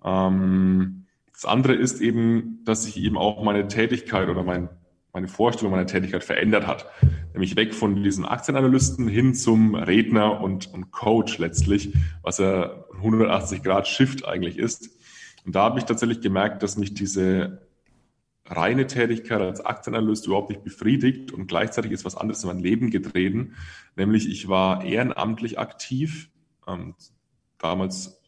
[0.04, 4.68] Ähm, das andere ist eben, dass sich eben auch meine Tätigkeit oder mein,
[5.12, 6.86] meine Vorstellung meiner Tätigkeit verändert hat.
[7.32, 13.62] Nämlich weg von diesem Aktienanalysten hin zum Redner und, und Coach letztlich, was ja 180
[13.62, 14.90] Grad Shift eigentlich ist.
[15.44, 17.66] Und da habe ich tatsächlich gemerkt, dass mich diese
[18.46, 22.90] reine Tätigkeit als Aktienanalyst überhaupt nicht befriedigt und gleichzeitig ist was anderes in mein Leben
[22.90, 23.54] getreten,
[23.96, 26.30] nämlich ich war ehrenamtlich aktiv,
[26.66, 26.94] ähm,
[27.58, 28.20] damals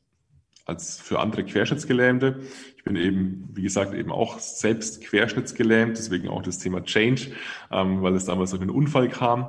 [0.67, 2.41] als für andere Querschnittsgelähmte.
[2.85, 7.29] Ich bin eben, wie gesagt, eben auch selbst querschnittsgelähmt, deswegen auch das Thema Change,
[7.73, 9.49] ähm, weil es damals durch einen Unfall kam.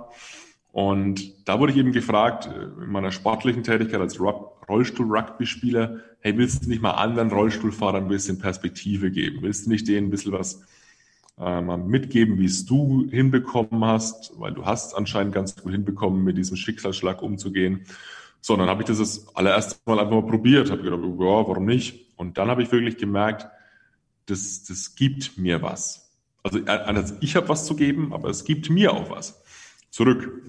[0.72, 6.64] Und da wurde ich eben gefragt, äh, in meiner sportlichen Tätigkeit als Rollstuhl-Rugby-Spieler, hey, willst
[6.64, 9.40] du nicht mal anderen Rollstuhlfahrern ein bisschen Perspektive geben?
[9.42, 10.62] Willst du nicht denen ein bisschen was
[11.38, 14.32] äh, mal mitgeben, wie es du hinbekommen hast?
[14.40, 17.82] Weil du hast anscheinend ganz gut hinbekommen, mit diesem Schicksalsschlag umzugehen.
[18.40, 21.66] So, dann habe ich das das allererste Mal einfach mal probiert, habe gedacht, ja, warum
[21.66, 22.05] nicht?
[22.16, 23.48] Und dann habe ich wirklich gemerkt,
[24.26, 26.12] das, das gibt mir was.
[26.44, 26.60] Also
[27.22, 29.44] ich habe was zu geben, aber es gibt mir auch was
[29.90, 30.44] zurück.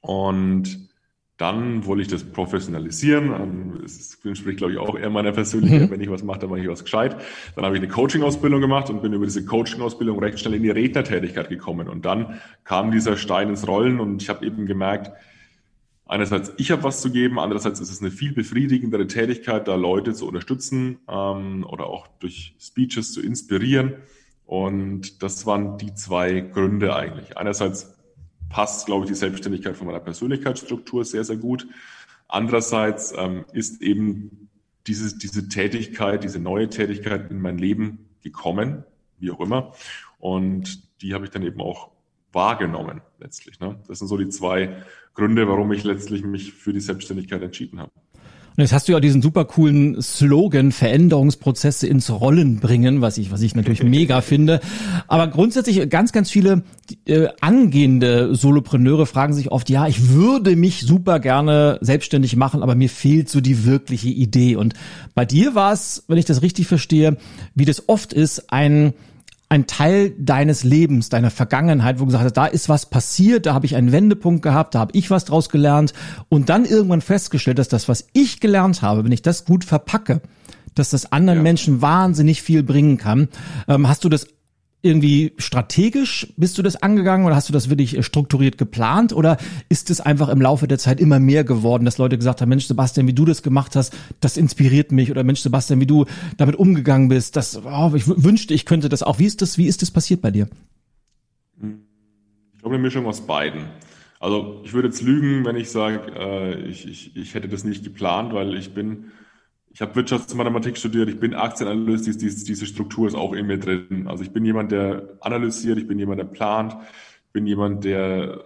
[0.00, 0.88] Und
[1.36, 3.80] dann wollte ich das professionalisieren.
[3.82, 5.88] Das entspricht, glaube ich, auch eher meiner Persönlichkeit.
[5.88, 5.90] Mhm.
[5.90, 7.16] Wenn ich was mache, dann mache ich was gescheit.
[7.56, 10.70] Dann habe ich eine Coaching-Ausbildung gemacht und bin über diese Coaching-Ausbildung recht schnell in die
[10.70, 11.88] Rednertätigkeit gekommen.
[11.88, 15.10] Und dann kam dieser Stein ins Rollen und ich habe eben gemerkt,
[16.12, 20.12] einerseits, ich habe was zu geben, andererseits ist es eine viel befriedigendere Tätigkeit, da Leute
[20.12, 23.94] zu unterstützen ähm, oder auch durch Speeches zu inspirieren.
[24.44, 27.38] Und das waren die zwei Gründe eigentlich.
[27.38, 27.94] Einerseits
[28.50, 31.66] passt, glaube ich, die Selbstständigkeit von meiner Persönlichkeitsstruktur sehr, sehr gut.
[32.28, 34.50] Andererseits ähm, ist eben
[34.86, 38.84] diese, diese Tätigkeit, diese neue Tätigkeit in mein Leben gekommen,
[39.18, 39.72] wie auch immer.
[40.18, 41.91] Und die habe ich dann eben auch
[42.32, 43.60] wahrgenommen letztlich.
[43.60, 43.76] Ne?
[43.88, 44.76] Das sind so die zwei
[45.14, 47.92] Gründe, warum ich letztlich mich für die Selbstständigkeit entschieden habe.
[48.54, 53.30] Und jetzt hast du ja diesen super coolen Slogan, Veränderungsprozesse ins Rollen bringen, was ich,
[53.30, 54.60] was ich natürlich mega finde.
[55.08, 56.62] Aber grundsätzlich ganz, ganz viele
[57.06, 62.74] äh, angehende Solopreneure fragen sich oft, ja, ich würde mich super gerne selbstständig machen, aber
[62.74, 64.56] mir fehlt so die wirkliche Idee.
[64.56, 64.74] Und
[65.14, 67.16] bei dir war es, wenn ich das richtig verstehe,
[67.54, 68.92] wie das oft ist, ein
[69.52, 73.52] ein Teil deines Lebens, deiner Vergangenheit, wo du gesagt hast, da ist was passiert, da
[73.52, 75.92] habe ich einen Wendepunkt gehabt, da habe ich was draus gelernt
[76.30, 80.22] und dann irgendwann festgestellt, dass das, was ich gelernt habe, wenn ich das gut verpacke,
[80.74, 81.42] dass das anderen ja.
[81.42, 83.28] Menschen wahnsinnig viel bringen kann.
[83.68, 84.26] Ähm, hast du das
[84.82, 89.36] irgendwie strategisch bist du das angegangen oder hast du das wirklich äh, strukturiert geplant oder
[89.68, 92.66] ist es einfach im Laufe der Zeit immer mehr geworden, dass Leute gesagt haben, Mensch
[92.66, 96.04] Sebastian, wie du das gemacht hast, das inspiriert mich oder Mensch Sebastian, wie du
[96.36, 99.18] damit umgegangen bist, das oh, ich wünschte, ich könnte das auch.
[99.20, 100.48] Wie ist das wie ist das passiert bei dir?
[101.62, 103.66] Ich glaube eine Mischung aus beiden.
[104.18, 107.82] Also ich würde jetzt lügen, wenn ich sage, äh, ich, ich, ich hätte das nicht
[107.82, 109.06] geplant, weil ich bin
[109.72, 113.58] ich habe Wirtschaftsmathematik studiert, ich bin Aktienanalyst, diese, diese, diese Struktur ist auch in mir
[113.58, 114.06] drin.
[114.06, 116.76] Also ich bin jemand, der analysiert, ich bin jemand, der plant,
[117.26, 118.44] ich bin jemand, der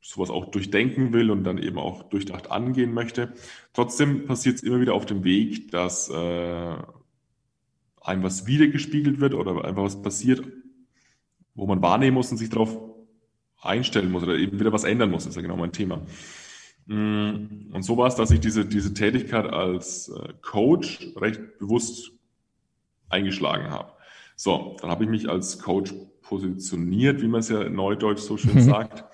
[0.00, 3.32] sowas auch durchdenken will und dann eben auch durchdacht angehen möchte.
[3.72, 6.74] Trotzdem passiert es immer wieder auf dem Weg, dass äh,
[8.00, 10.46] einem was wiedergespiegelt wird oder einfach was passiert,
[11.54, 12.78] wo man wahrnehmen muss und sich darauf
[13.60, 16.02] einstellen muss oder eben wieder was ändern muss, das ist ja genau mein Thema.
[16.86, 22.12] Mm, und so war es, dass ich diese, diese Tätigkeit als äh, Coach recht bewusst
[23.08, 23.92] eingeschlagen habe.
[24.36, 28.36] So, dann habe ich mich als Coach positioniert, wie man es ja in Neudeutsch so
[28.36, 28.60] schön mhm.
[28.62, 29.04] sagt,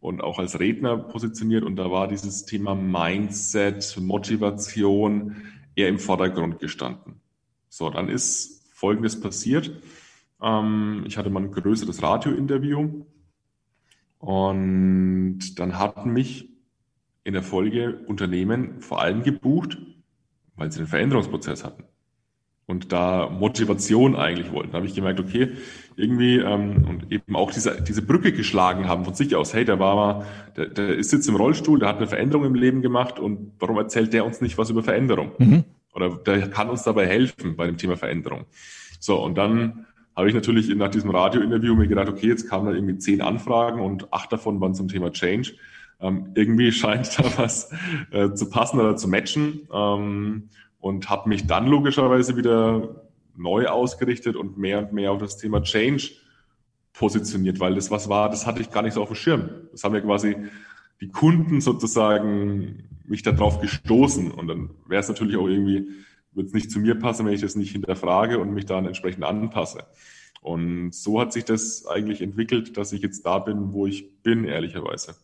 [0.00, 1.64] und auch als Redner positioniert.
[1.64, 5.36] Und da war dieses Thema Mindset, Motivation
[5.74, 7.20] eher im Vordergrund gestanden.
[7.68, 9.72] So, dann ist Folgendes passiert.
[10.42, 13.06] Ähm, ich hatte mal ein größeres Radiointerview
[14.18, 16.53] und dann hatten mich
[17.24, 19.78] in der Folge Unternehmen vor allem gebucht,
[20.56, 21.84] weil sie einen Veränderungsprozess hatten
[22.66, 24.72] und da Motivation eigentlich wollten.
[24.72, 25.52] Da habe ich gemerkt, okay,
[25.96, 29.52] irgendwie ähm, und eben auch diese, diese Brücke geschlagen haben von sich aus.
[29.52, 32.54] Hey, der war mal, der, der ist jetzt im Rollstuhl, der hat eine Veränderung im
[32.54, 35.32] Leben gemacht und warum erzählt der uns nicht was über Veränderung?
[35.38, 35.64] Mhm.
[35.94, 38.46] Oder der kann uns dabei helfen bei dem Thema Veränderung.
[38.98, 42.72] So, und dann habe ich natürlich nach diesem Radiointerview mir gedacht, okay, jetzt kamen da
[42.72, 45.52] irgendwie zehn Anfragen und acht davon waren zum Thema Change.
[46.00, 47.70] Ähm, irgendwie scheint da was
[48.10, 50.48] äh, zu passen oder zu matchen ähm,
[50.80, 53.04] und habe mich dann logischerweise wieder
[53.36, 56.10] neu ausgerichtet und mehr und mehr auf das Thema Change
[56.92, 59.50] positioniert, weil das was war, das hatte ich gar nicht so auf dem Schirm.
[59.72, 60.36] Das haben ja quasi
[61.00, 65.88] die Kunden sozusagen mich darauf gestoßen und dann wäre es natürlich auch irgendwie,
[66.32, 69.24] wird es nicht zu mir passen, wenn ich das nicht hinterfrage und mich dann entsprechend
[69.24, 69.84] anpasse.
[70.40, 74.44] Und so hat sich das eigentlich entwickelt, dass ich jetzt da bin, wo ich bin,
[74.44, 75.14] ehrlicherweise.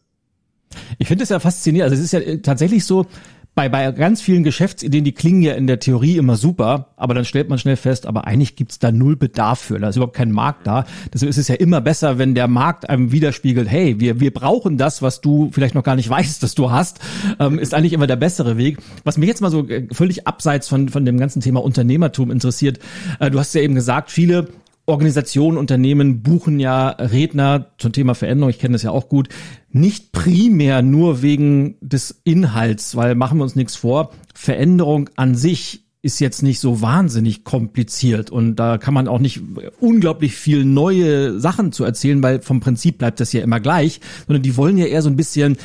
[0.98, 1.90] Ich finde es ja faszinierend.
[1.90, 3.06] Also es ist ja äh, tatsächlich so,
[3.54, 7.24] bei, bei ganz vielen Geschäftsideen, die klingen ja in der Theorie immer super, aber dann
[7.24, 9.78] stellt man schnell fest, aber eigentlich gibt's da null Bedarf für.
[9.78, 10.86] Da ist überhaupt kein Markt da.
[11.12, 14.78] Deswegen ist es ja immer besser, wenn der Markt einem widerspiegelt, hey, wir, wir brauchen
[14.78, 17.00] das, was du vielleicht noch gar nicht weißt, dass du hast,
[17.38, 18.78] ähm, ist eigentlich immer der bessere Weg.
[19.04, 22.78] Was mich jetzt mal so äh, völlig abseits von, von dem ganzen Thema Unternehmertum interessiert,
[23.18, 24.48] äh, du hast ja eben gesagt, viele
[24.90, 29.28] Organisationen, Unternehmen buchen ja Redner zum Thema Veränderung, ich kenne das ja auch gut,
[29.70, 35.84] nicht primär nur wegen des Inhalts, weil machen wir uns nichts vor, Veränderung an sich
[36.02, 39.42] ist jetzt nicht so wahnsinnig kompliziert und da kann man auch nicht
[39.80, 44.42] unglaublich viel neue Sachen zu erzählen, weil vom Prinzip bleibt das ja immer gleich, sondern
[44.42, 45.58] die wollen ja eher so ein bisschen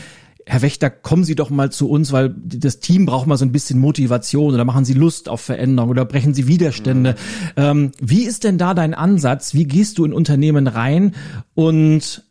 [0.48, 3.52] Herr Wächter, kommen Sie doch mal zu uns, weil das Team braucht mal so ein
[3.52, 7.16] bisschen Motivation oder machen Sie Lust auf Veränderung oder brechen Sie Widerstände.
[7.56, 7.64] Mhm.
[7.64, 9.56] Ähm, wie ist denn da dein Ansatz?
[9.56, 11.16] Wie gehst du in Unternehmen rein
[11.56, 12.24] und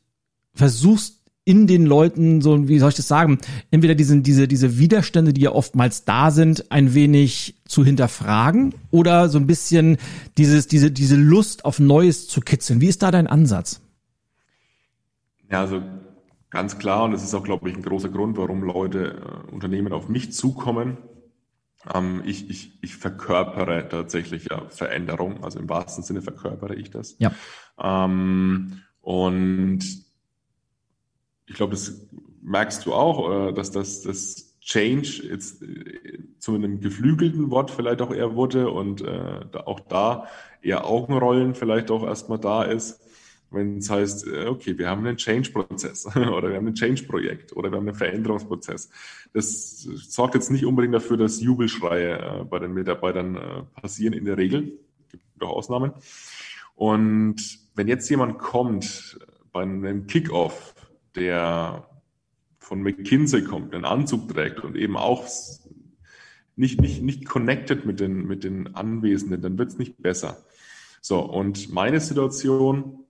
[0.54, 3.38] versuchst in den Leuten so, wie soll ich das sagen,
[3.70, 9.28] entweder diese, diese, diese Widerstände, die ja oftmals da sind, ein wenig zu hinterfragen oder
[9.28, 9.98] so ein bisschen
[10.38, 12.80] dieses, diese, diese Lust auf Neues zu kitzeln.
[12.80, 13.80] Wie ist da dein Ansatz?
[15.50, 15.82] Ja, also
[16.54, 19.92] ganz klar, und das ist auch, glaube ich, ein großer Grund, warum Leute, äh, Unternehmen
[19.92, 20.98] auf mich zukommen.
[21.92, 27.16] Ähm, ich, ich, ich verkörpere tatsächlich ja Veränderung, also im wahrsten Sinne verkörpere ich das.
[27.18, 27.32] Ja.
[27.78, 29.80] Ähm, und
[31.46, 32.06] ich glaube, das
[32.40, 38.00] merkst du auch, äh, dass das, das Change jetzt äh, zu einem geflügelten Wort vielleicht
[38.00, 40.28] auch eher wurde und äh, auch da
[40.62, 43.03] eher Augenrollen vielleicht auch erstmal da ist,
[43.54, 47.70] wenn es heißt, äh, okay, wir haben einen Change-Prozess oder wir haben ein Change-Projekt oder
[47.70, 48.90] wir haben einen Veränderungsprozess.
[49.32, 54.24] Das sorgt jetzt nicht unbedingt dafür, dass Jubelschreie äh, bei den Mitarbeitern äh, passieren in
[54.24, 54.78] der Regel.
[55.06, 55.92] Es gibt auch Ausnahmen.
[56.74, 59.18] Und wenn jetzt jemand kommt
[59.52, 60.74] bei einem Kickoff
[61.14, 61.88] der
[62.58, 65.26] von McKinsey kommt, einen Anzug trägt und eben auch
[66.56, 70.44] nicht, nicht, nicht connected mit den, mit den Anwesenden, dann wird es nicht besser.
[71.00, 73.03] So, und meine Situation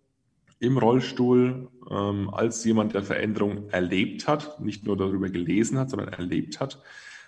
[0.65, 6.09] im Rollstuhl ähm, als jemand, der Veränderung erlebt hat, nicht nur darüber gelesen hat, sondern
[6.09, 6.83] erlebt hat,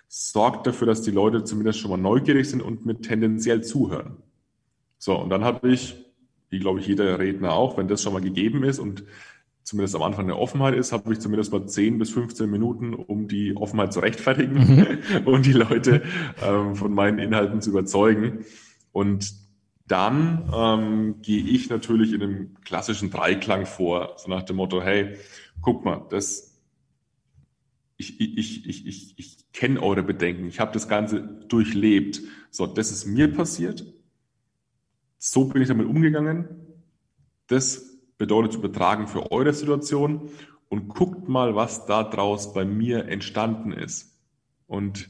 [0.07, 4.17] sorgt dafür, dass die Leute zumindest schon mal neugierig sind und mir tendenziell zuhören.
[4.97, 6.05] So, und dann habe ich,
[6.49, 9.03] wie glaube ich jeder Redner auch, wenn das schon mal gegeben ist und
[9.63, 13.27] zumindest am Anfang eine Offenheit ist, habe ich zumindest mal 10 bis 15 Minuten, um
[13.27, 14.53] die Offenheit zu rechtfertigen
[15.13, 15.25] mhm.
[15.27, 16.03] und die Leute
[16.41, 18.45] ähm, von meinen Inhalten zu überzeugen.
[18.93, 19.46] Und
[19.87, 25.17] dann ähm, gehe ich natürlich in einem klassischen Dreiklang vor, so nach dem Motto, hey,
[25.61, 26.61] guck mal, das,
[27.95, 32.21] ich, ich, ich, ich, ich kenne eure Bedenken, ich habe das Ganze durchlebt.
[32.51, 33.85] So, das ist mir passiert.
[35.17, 36.47] So bin ich damit umgegangen.
[37.47, 40.29] Das bedeutet übertragen für eure Situation
[40.69, 44.19] und guckt mal, was da draus bei mir entstanden ist.
[44.67, 45.09] Und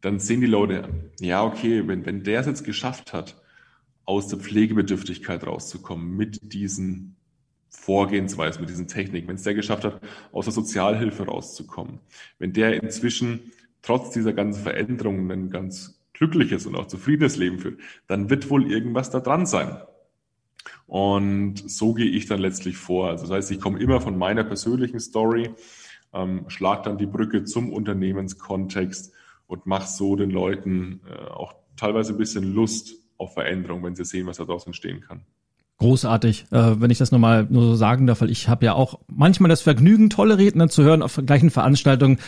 [0.00, 3.42] dann sehen die Leute, ja, okay, wenn, wenn der es jetzt geschafft hat,
[4.06, 7.16] aus der Pflegebedürftigkeit rauszukommen mit diesen
[7.68, 10.00] Vorgehensweisen, mit diesen Techniken, wenn es der geschafft hat,
[10.32, 12.00] aus der Sozialhilfe rauszukommen,
[12.38, 17.80] wenn der inzwischen trotz dieser ganzen Veränderungen ein ganz glückliches und auch zufriedenes Leben führt,
[18.06, 19.76] dann wird wohl irgendwas da dran sein.
[20.86, 23.10] Und so gehe ich dann letztlich vor.
[23.10, 25.50] Also das heißt, ich komme immer von meiner persönlichen Story,
[26.12, 29.12] ähm, schlag dann die Brücke zum Unternehmenskontext
[29.46, 34.04] und mache so den Leuten äh, auch teilweise ein bisschen Lust auf Veränderung, wenn sie
[34.04, 35.22] sehen, was daraus entstehen kann.
[35.78, 38.98] Großartig, äh, wenn ich das nochmal nur so sagen darf, weil ich habe ja auch
[39.08, 42.18] manchmal das Vergnügen, tolle Redner zu hören auf gleichen Veranstaltungen,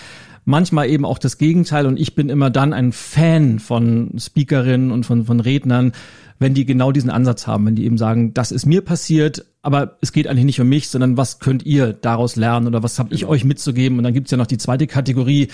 [0.48, 5.04] manchmal eben auch das Gegenteil und ich bin immer dann ein Fan von Speakerinnen und
[5.04, 5.92] von, von Rednern,
[6.38, 9.98] wenn die genau diesen Ansatz haben, wenn die eben sagen, das ist mir passiert, aber
[10.00, 13.12] es geht eigentlich nicht um mich, sondern was könnt ihr daraus lernen oder was habe
[13.12, 13.32] ich genau.
[13.32, 13.98] euch mitzugeben?
[13.98, 15.48] Und dann gibt's ja noch die zweite Kategorie,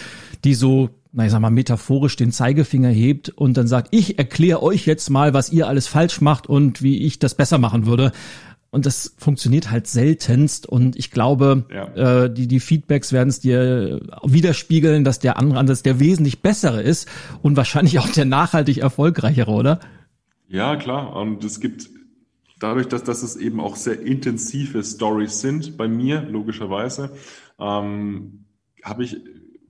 [0.44, 4.62] die so, na ich sag mal, metaphorisch den Zeigefinger hebt und dann sagt, ich erkläre
[4.62, 8.12] euch jetzt mal, was ihr alles falsch macht und wie ich das besser machen würde.
[8.74, 10.66] Und das funktioniert halt seltenst.
[10.66, 12.24] Und ich glaube, ja.
[12.24, 16.82] äh, die, die Feedbacks werden es dir widerspiegeln, dass der andere Ansatz der wesentlich bessere
[16.82, 17.08] ist
[17.40, 19.78] und wahrscheinlich auch der nachhaltig erfolgreichere, oder?
[20.48, 21.14] Ja, klar.
[21.14, 21.88] Und es gibt
[22.58, 27.12] dadurch, dass, dass es eben auch sehr intensive Stories sind, bei mir logischerweise,
[27.60, 28.44] ähm,
[28.82, 29.18] habe ich,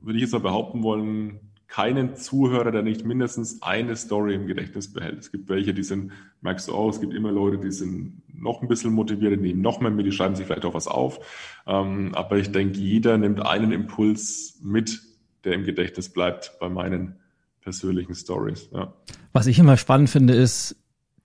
[0.00, 4.92] würde ich jetzt mal behaupten wollen, keinen Zuhörer, der nicht mindestens eine Story im Gedächtnis
[4.92, 5.18] behält.
[5.18, 8.62] Es gibt welche, die sind, merkst du auch, es gibt immer Leute, die sind noch
[8.62, 11.18] ein bisschen motiviert, die nehmen noch mehr mit, die schreiben sich vielleicht auch was auf.
[11.66, 15.00] Ähm, aber ich denke, jeder nimmt einen Impuls mit,
[15.44, 17.16] der im Gedächtnis bleibt bei meinen
[17.61, 18.68] persönlichen Stories.
[18.72, 18.92] Ja.
[19.33, 20.77] Was ich immer spannend finde, ist,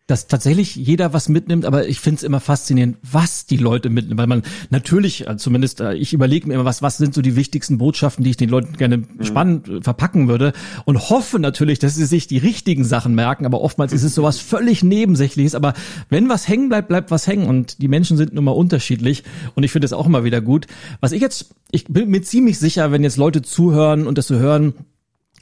[0.10, 4.17] dass tatsächlich jeder was mitnimmt, aber ich finde es immer faszinierend, was die Leute mitnehmen,
[4.17, 4.41] weil man
[4.72, 8.24] natürlich, äh, zumindest äh, ich überlege mir immer, was, was sind so die wichtigsten Botschaften,
[8.24, 9.24] die ich den Leuten gerne mhm.
[9.24, 10.54] spannend äh, verpacken würde
[10.86, 14.39] und hoffe natürlich, dass sie sich die richtigen Sachen merken, aber oftmals ist es sowas
[14.39, 15.74] völlig Nebensächliches, aber
[16.10, 19.63] wenn was hängen bleibt, bleibt was hängen und die Menschen sind nun mal unterschiedlich und
[19.63, 20.65] ich finde es auch immer wieder gut.
[21.02, 24.38] Was ich jetzt, ich bin mir ziemlich sicher, wenn jetzt Leute zuhören und das so
[24.38, 24.74] hören,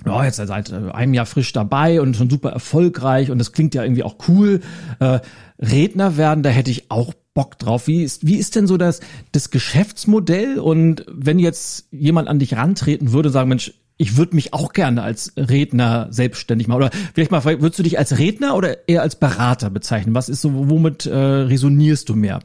[0.07, 3.75] ja, jetzt seit äh, einem Jahr frisch dabei und schon super erfolgreich und das klingt
[3.75, 4.61] ja irgendwie auch cool.
[4.99, 5.19] Äh,
[5.59, 7.87] Redner werden, da hätte ich auch Bock drauf.
[7.87, 8.99] Wie ist, wie ist denn so das,
[9.31, 10.59] das Geschäftsmodell?
[10.59, 15.01] Und wenn jetzt jemand an dich rantreten würde, sagen, Mensch, ich würde mich auch gerne
[15.01, 16.77] als Redner selbstständig machen.
[16.77, 20.15] Oder vielleicht mal, würdest du dich als Redner oder eher als Berater bezeichnen?
[20.15, 22.39] Was ist so, womit äh, resonierst du mehr?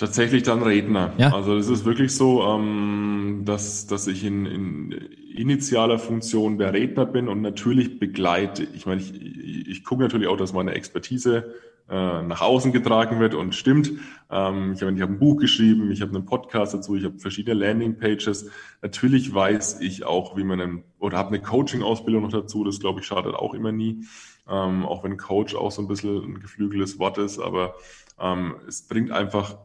[0.00, 1.12] Tatsächlich dann Redner.
[1.18, 1.34] Ja?
[1.34, 4.92] Also es ist wirklich so, ähm, dass, dass ich in, in
[5.34, 8.66] initialer Funktion der Redner bin und natürlich begleite.
[8.74, 11.52] Ich meine, ich, ich gucke natürlich auch, dass meine Expertise
[11.90, 13.92] äh, nach außen getragen wird und stimmt.
[14.30, 17.18] Ähm, ich habe ich hab ein Buch geschrieben, ich habe einen Podcast dazu, ich habe
[17.18, 18.48] verschiedene Landingpages.
[18.80, 23.00] Natürlich weiß ich auch, wie man einen, oder habe eine Coaching-Ausbildung noch dazu, das glaube
[23.00, 24.06] ich schadet auch immer nie.
[24.48, 27.74] Ähm, auch wenn Coach auch so ein bisschen ein geflügeltes Wort ist, aber
[28.18, 29.58] ähm, es bringt einfach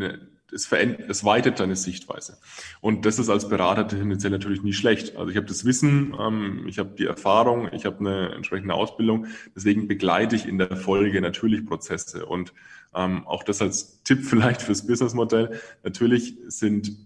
[0.00, 2.38] eine, es, verändert, es weitet deine Sichtweise.
[2.80, 5.16] Und das ist als Berater tendenziell natürlich nie schlecht.
[5.16, 9.26] Also ich habe das Wissen, ähm, ich habe die Erfahrung, ich habe eine entsprechende Ausbildung.
[9.54, 12.26] Deswegen begleite ich in der Folge natürlich Prozesse.
[12.26, 12.52] Und
[12.94, 15.60] ähm, auch das als Tipp vielleicht fürs Businessmodell.
[15.82, 16.96] Natürlich sind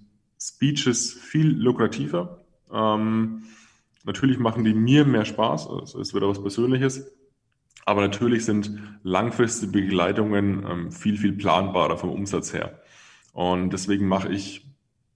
[0.40, 2.45] Speeches viel lukrativer.
[2.72, 3.45] Ähm,
[4.05, 5.68] natürlich machen die mir mehr Spaß.
[5.68, 7.12] Also es wird auch was Persönliches.
[7.84, 12.82] Aber natürlich sind langfristige Begleitungen ähm, viel, viel planbarer vom Umsatz her.
[13.33, 14.66] Und deswegen mache ich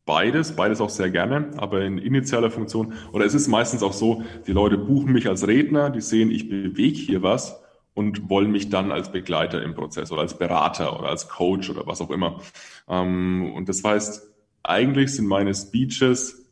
[0.06, 2.94] beides, beides auch sehr gerne, aber in initialer Funktion.
[3.12, 6.48] Oder es ist meistens auch so, die Leute buchen mich als Redner, die sehen, ich
[6.48, 7.60] bewege hier was
[7.92, 11.86] und wollen mich dann als Begleiter im Prozess oder als Berater oder als Coach oder
[11.86, 12.40] was auch immer.
[12.88, 16.46] Ähm, und das heißt, eigentlich sind meine Speeches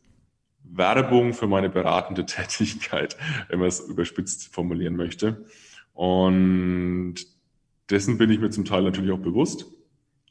[0.64, 3.16] Werbung für meine beratende Tätigkeit,
[3.48, 5.44] wenn man es überspitzt formulieren möchte.
[5.92, 7.16] Und
[7.90, 9.66] dessen bin ich mir zum Teil natürlich auch bewusst.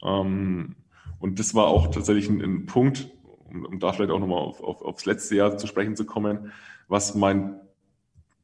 [0.04, 0.76] Ähm,
[1.24, 3.08] und das war auch tatsächlich ein, ein Punkt,
[3.50, 6.52] um, um, da vielleicht auch nochmal auf, auf, aufs letzte Jahr zu sprechen zu kommen,
[6.90, 7.62] was mein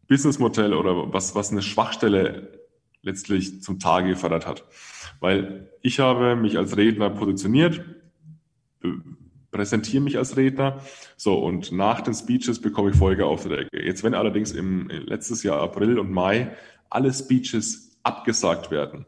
[0.07, 2.67] Businessmodell oder was, was eine Schwachstelle
[3.01, 4.63] letztlich zum Tage gefördert hat.
[5.19, 7.83] Weil ich habe mich als Redner positioniert,
[9.51, 10.79] präsentiere mich als Redner.
[11.17, 13.67] So, und nach den Speeches bekomme ich Folgeaufträge.
[13.73, 16.55] Jetzt, wenn allerdings im letztes Jahr April und Mai
[16.89, 19.05] alle Speeches abgesagt werden,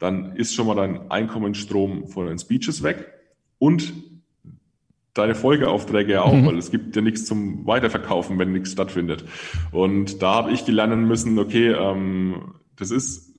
[0.00, 3.11] dann ist schon mal dein Einkommensstrom von den Speeches weg
[3.62, 3.94] und
[5.14, 6.46] deine Folgeaufträge ja auch, mhm.
[6.46, 9.24] weil es gibt ja nichts zum Weiterverkaufen, wenn nichts stattfindet.
[9.70, 13.36] Und da habe ich gelernt müssen, okay, ähm, das ist,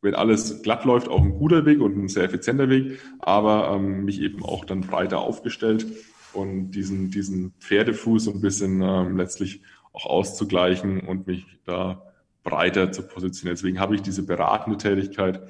[0.00, 4.06] wenn alles glatt läuft, auch ein guter Weg und ein sehr effizienter Weg, aber ähm,
[4.06, 5.86] mich eben auch dann breiter aufgestellt
[6.32, 9.60] und diesen, diesen Pferdefuß ein bisschen ähm, letztlich
[9.92, 12.02] auch auszugleichen und mich da
[12.44, 13.56] breiter zu positionieren.
[13.56, 15.42] Deswegen habe ich diese beratende Tätigkeit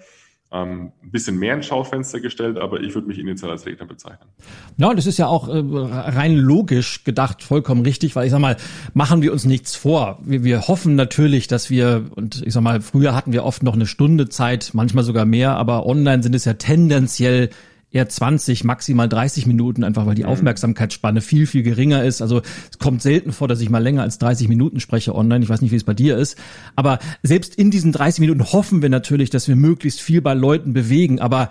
[0.52, 4.28] ähm, ein bisschen mehr ins Schaufenster gestellt, aber ich würde mich initial als Redner bezeichnen.
[4.76, 8.56] Ja, das ist ja auch äh, rein logisch gedacht vollkommen richtig, weil ich sag mal,
[8.94, 10.20] machen wir uns nichts vor.
[10.24, 13.74] Wir, wir hoffen natürlich, dass wir, und ich sag mal, früher hatten wir oft noch
[13.74, 17.50] eine Stunde Zeit, manchmal sogar mehr, aber online sind es ja tendenziell
[17.96, 20.28] eher 20, maximal 30 Minuten, einfach weil die mhm.
[20.28, 22.20] Aufmerksamkeitsspanne viel, viel geringer ist.
[22.20, 25.42] Also es kommt selten vor, dass ich mal länger als 30 Minuten spreche online.
[25.42, 26.36] Ich weiß nicht, wie es bei dir ist.
[26.76, 30.74] Aber selbst in diesen 30 Minuten hoffen wir natürlich, dass wir möglichst viel bei Leuten
[30.74, 31.20] bewegen.
[31.20, 31.48] Aber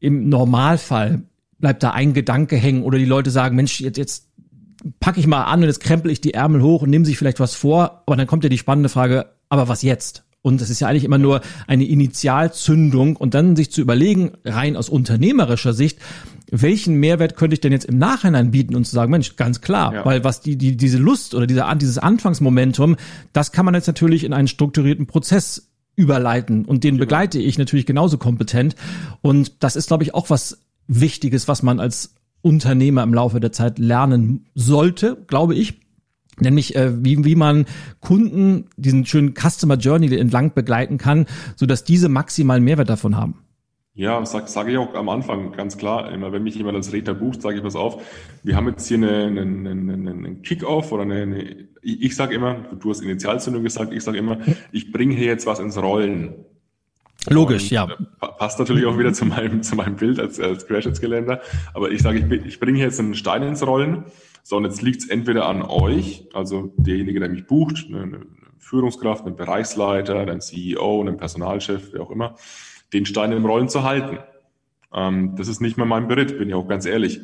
[0.00, 1.22] im Normalfall
[1.58, 4.28] bleibt da ein Gedanke hängen oder die Leute sagen, Mensch, jetzt, jetzt
[5.00, 7.40] packe ich mal an und jetzt krempel ich die Ärmel hoch und nehme sich vielleicht
[7.40, 8.02] was vor.
[8.06, 10.25] Aber dann kommt ja die spannende Frage, aber was jetzt?
[10.46, 14.76] Und das ist ja eigentlich immer nur eine Initialzündung und dann sich zu überlegen, rein
[14.76, 15.98] aus unternehmerischer Sicht,
[16.48, 19.92] welchen Mehrwert könnte ich denn jetzt im Nachhinein bieten und zu sagen, Mensch, ganz klar,
[19.92, 20.04] ja.
[20.04, 22.94] weil was die, die, diese Lust oder dieser, dieses Anfangsmomentum,
[23.32, 27.06] das kann man jetzt natürlich in einen strukturierten Prozess überleiten und den genau.
[27.06, 28.76] begleite ich natürlich genauso kompetent.
[29.22, 33.50] Und das ist, glaube ich, auch was Wichtiges, was man als Unternehmer im Laufe der
[33.50, 35.80] Zeit lernen sollte, glaube ich
[36.40, 37.66] nämlich äh, wie, wie man
[38.00, 41.26] Kunden diesen schönen Customer Journey entlang begleiten kann,
[41.56, 43.46] so dass diese maximalen Mehrwert davon haben.
[43.94, 47.14] Ja, sage sag ich auch am Anfang ganz klar, immer wenn mich jemand als Redner
[47.14, 48.02] bucht, sage ich pass auf,
[48.42, 52.34] wir haben jetzt hier einen eine, eine, eine Kick-Off oder eine, eine ich, ich sage
[52.34, 54.38] immer, du hast Initialzündung gesagt, ich sage immer,
[54.70, 56.34] ich bringe hier jetzt was ins Rollen.
[57.30, 57.88] Logisch, und, ja.
[58.20, 61.40] Äh, passt natürlich auch wieder zu meinem, zu meinem Bild als, als Crash-Geländer.
[61.72, 64.04] Aber ich sage, ich, ich bringe hier jetzt einen Stein ins Rollen
[64.48, 68.26] so, und jetzt liegt es entweder an euch, also derjenige, der mich bucht, eine, eine
[68.60, 72.36] Führungskraft, einen Bereichsleiter, einen CEO, einen Personalchef, wer auch immer,
[72.92, 74.20] den Stein im Rollen zu halten.
[74.94, 77.22] Ähm, das ist nicht mehr mein Beritt, bin ich auch ganz ehrlich.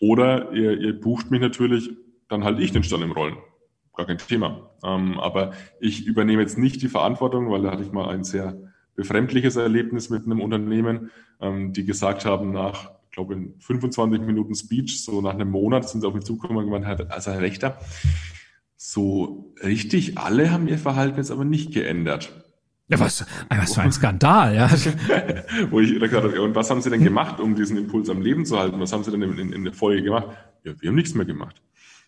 [0.00, 1.90] Oder ihr, ihr bucht mich natürlich,
[2.30, 3.36] dann halte ich den Stein im Rollen.
[3.94, 4.70] Gar kein Thema.
[4.82, 8.56] Ähm, aber ich übernehme jetzt nicht die Verantwortung, weil da hatte ich mal ein sehr
[8.94, 11.10] befremdliches Erlebnis mit einem Unternehmen,
[11.42, 16.00] ähm, die gesagt haben, nach glaube, in 25 Minuten Speech, so nach einem Monat sind
[16.00, 17.78] sie auf mich zugekommen und gemeint, also Herr Rechter,
[18.76, 22.32] so richtig alle haben ihr Verhalten jetzt aber nicht geändert.
[22.88, 24.70] Ja, was, was für ein Skandal, ja.
[25.70, 28.44] Wo ich gesagt habe, und was haben Sie denn gemacht, um diesen Impuls am Leben
[28.44, 28.78] zu halten?
[28.78, 30.28] Was haben Sie denn in, in, in der Folge gemacht?
[30.64, 31.62] Ja, wir haben nichts mehr gemacht.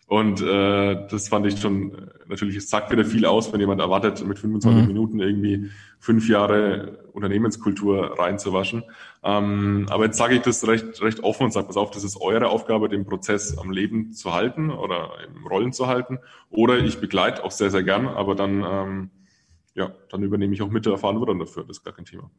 [0.07, 4.25] Und äh, das fand ich schon, natürlich, es sagt wieder viel aus, wenn jemand erwartet,
[4.25, 4.87] mit 25 mhm.
[4.87, 8.83] Minuten irgendwie fünf Jahre Unternehmenskultur reinzuwaschen.
[9.21, 12.21] Ähm, aber jetzt sage ich das recht, recht offen und sage, pass auf, das ist
[12.21, 16.19] eure Aufgabe, den Prozess am Leben zu halten oder im Rollen zu halten.
[16.49, 19.09] Oder ich begleite auch sehr, sehr gern, aber dann, ähm,
[19.75, 22.31] ja, dann übernehme ich auch mit der Verantwortung dafür, das ist gar kein Thema.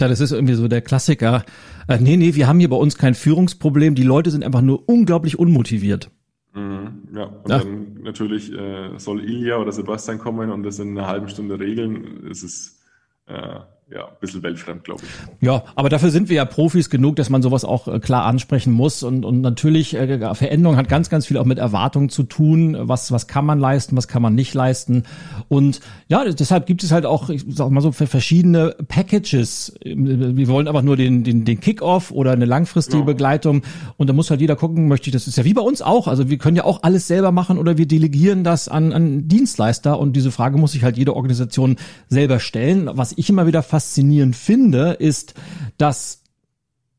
[0.00, 1.44] Ja, das ist irgendwie so der Klassiker.
[1.86, 3.94] Äh, nee, nee, wir haben hier bei uns kein Führungsproblem.
[3.94, 6.10] Die Leute sind einfach nur unglaublich unmotiviert.
[6.54, 7.58] Mhm, ja, und ja.
[7.58, 12.26] dann natürlich äh, soll Ilja oder Sebastian kommen und das in einer halben Stunde regeln.
[12.30, 12.80] Es ist
[13.26, 13.60] äh,
[13.90, 15.46] ja, ein bisschen weltfremd, glaube ich.
[15.46, 18.72] Ja, aber dafür sind wir ja Profis genug, dass man sowas auch äh, klar ansprechen
[18.72, 19.02] muss.
[19.02, 22.76] Und, und natürlich, äh, Veränderung hat ganz, ganz viel auch mit Erwartungen zu tun.
[22.80, 25.02] Was, was kann man leisten, was kann man nicht leisten.
[25.48, 29.74] Und ja, deshalb gibt es halt auch, ich sag mal so, verschiedene Packages.
[29.84, 33.04] Wir wollen einfach nur den, den, den Kick-Off oder eine langfristige ja.
[33.04, 33.62] Begleitung.
[33.98, 36.08] Und da muss halt jeder gucken, möchte ich, das ist ja wie bei uns auch.
[36.08, 39.98] Also wir können ja auch alles selber machen oder wir delegieren das an, an Dienstleister.
[39.98, 41.76] Und diese Frage muss sich halt jede Organisation
[42.08, 42.88] selber stellen.
[42.90, 45.34] Was ich immer wieder faszinierend finde, ist,
[45.78, 46.22] dass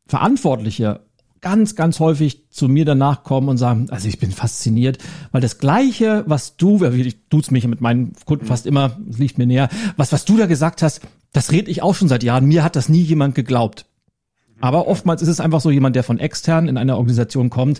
[0.08, 1.00] Verantwortliche
[1.40, 4.98] ganz, ganz häufig zu mir danach kommen und sagen, also ich bin fasziniert,
[5.32, 9.38] weil das Gleiche, was du, ich tut's mich mit meinen Kunden fast immer, es liegt
[9.38, 11.00] mir näher, was, was du da gesagt hast,
[11.32, 12.46] das rede ich auch schon seit Jahren.
[12.46, 13.86] Mir hat das nie jemand geglaubt.
[14.60, 17.80] Aber oftmals ist es einfach so jemand, der von extern in eine Organisation kommt,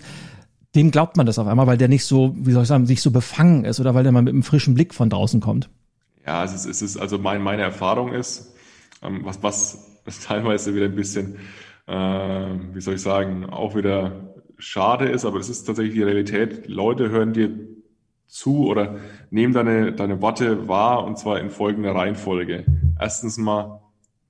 [0.74, 3.02] dem glaubt man das auf einmal, weil der nicht so, wie soll ich sagen, sich
[3.02, 5.68] so befangen ist oder weil der mal mit einem frischen Blick von draußen kommt.
[6.26, 8.55] Ja, es ist, es ist also mein, meine Erfahrung ist,
[9.02, 11.36] ähm, was, was, teilweise wieder ein bisschen,
[11.86, 16.66] äh, wie soll ich sagen, auch wieder schade ist, aber das ist tatsächlich die Realität.
[16.68, 17.50] Leute hören dir
[18.26, 18.96] zu oder
[19.30, 22.64] nehmen deine, deine Worte wahr und zwar in folgender Reihenfolge.
[22.98, 23.82] Erstens mal,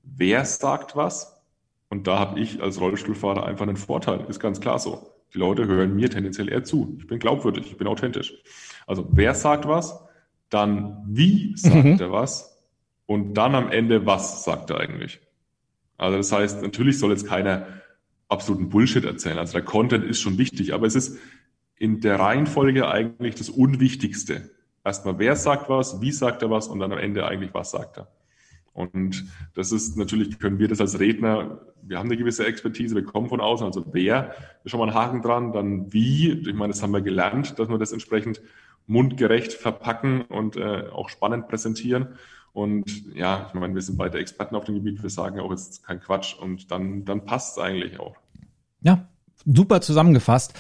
[0.03, 1.43] wer sagt was?
[1.89, 4.25] Und da habe ich als Rollstuhlfahrer einfach einen Vorteil.
[4.29, 5.12] Ist ganz klar so.
[5.33, 6.97] Die Leute hören mir tendenziell eher zu.
[6.99, 8.35] Ich bin glaubwürdig, ich bin authentisch.
[8.87, 10.01] Also wer sagt was?
[10.51, 11.99] Dann wie sagt mhm.
[12.01, 12.56] er was?
[13.07, 15.21] Und dann am Ende, was sagt er eigentlich?
[15.97, 17.67] Also das heißt, natürlich soll jetzt keiner
[18.29, 19.39] absoluten Bullshit erzählen.
[19.39, 21.19] Also der Content ist schon wichtig, aber es ist
[21.77, 24.51] in der Reihenfolge eigentlich das Unwichtigste.
[24.85, 27.99] Erstmal, wer sagt was, wie sagt er was und dann am Ende eigentlich, was sagt
[27.99, 28.09] er.
[28.73, 33.05] Und das ist natürlich, können wir das als Redner, wir haben eine gewisse Expertise, wir
[33.05, 34.35] kommen von außen, also wer,
[34.65, 37.69] ist schon mal ein Haken dran, dann wie, ich meine, das haben wir gelernt, dass
[37.69, 38.43] wir das entsprechend
[38.87, 42.19] mundgerecht verpacken und äh, auch spannend präsentieren.
[42.57, 45.85] Und ja, ich meine, wir sind beide Experten auf dem Gebiet, wir sagen auch jetzt
[45.85, 46.39] kein Quatsch.
[46.39, 48.17] Und dann, dann passt es eigentlich auch.
[48.81, 49.07] Ja,
[49.47, 50.55] super zusammengefasst.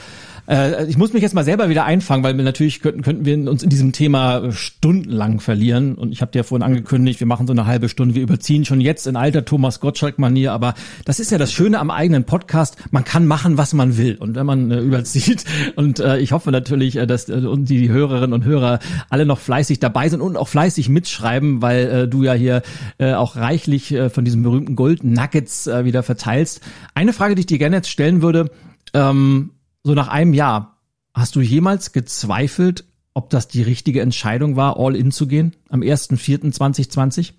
[0.48, 3.50] Äh, ich muss mich jetzt mal selber wieder einfangen, weil wir natürlich könnten, könnten wir
[3.50, 5.94] uns in diesem Thema stundenlang verlieren.
[5.94, 8.14] Und ich habe dir ja vorhin angekündigt, wir machen so eine halbe Stunde.
[8.14, 10.52] Wir überziehen schon jetzt in alter Thomas Gottschalk-Manier.
[10.52, 10.74] Aber
[11.04, 12.76] das ist ja das Schöne am eigenen Podcast.
[12.90, 14.16] Man kann machen, was man will.
[14.16, 15.44] Und wenn man äh, überzieht,
[15.76, 18.78] und äh, ich hoffe natürlich, äh, dass äh, die Hörerinnen und Hörer
[19.10, 22.62] alle noch fleißig dabei sind und auch fleißig mitschreiben, weil äh, du ja hier
[22.98, 26.60] äh, auch reichlich äh, von diesem berühmten Gold Nuggets äh, wieder verteilst.
[26.94, 28.50] Eine Frage, die ich dir gerne jetzt stellen würde,
[28.96, 30.80] ähm, so nach einem Jahr,
[31.12, 35.80] hast du jemals gezweifelt, ob das die richtige Entscheidung war, all in zu gehen am
[35.80, 37.34] 1.4.2020?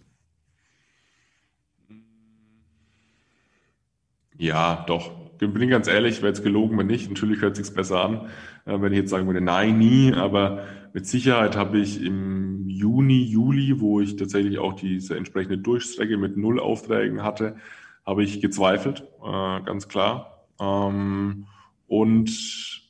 [4.38, 5.12] Ja, doch.
[5.40, 7.10] Bin ganz ehrlich, wäre jetzt gelogen, wenn nicht.
[7.10, 8.30] Natürlich hört sich's besser an,
[8.66, 10.14] äh, wenn ich jetzt sagen würde, nein, nie.
[10.14, 16.18] Aber mit Sicherheit habe ich im Juni, Juli, wo ich tatsächlich auch diese entsprechende Durchstrecke
[16.18, 17.56] mit null Aufträgen hatte,
[18.06, 20.37] habe ich gezweifelt, äh, ganz klar.
[20.60, 21.48] Ähm,
[21.88, 22.88] und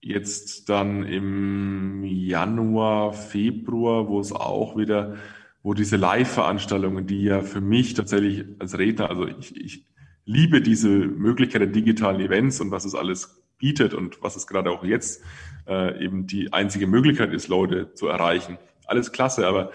[0.00, 5.16] jetzt dann im Januar, Februar, wo es auch wieder,
[5.62, 9.86] wo diese Live-Veranstaltungen, die ja für mich tatsächlich als Redner, also ich, ich
[10.24, 14.70] liebe diese Möglichkeit der digitalen Events und was es alles bietet und was es gerade
[14.70, 15.22] auch jetzt
[15.66, 18.56] äh, eben die einzige Möglichkeit ist, Leute zu erreichen.
[18.86, 19.72] Alles klasse, aber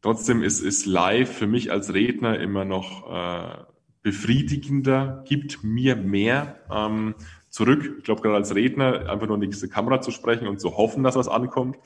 [0.00, 3.71] trotzdem ist, ist live für mich als Redner immer noch äh,
[4.02, 7.14] befriedigender, gibt mir mehr, ähm,
[7.52, 7.96] zurück.
[7.98, 11.04] Ich glaube, gerade als Redner einfach nur in diese Kamera zu sprechen und zu hoffen,
[11.04, 11.76] dass was ankommt,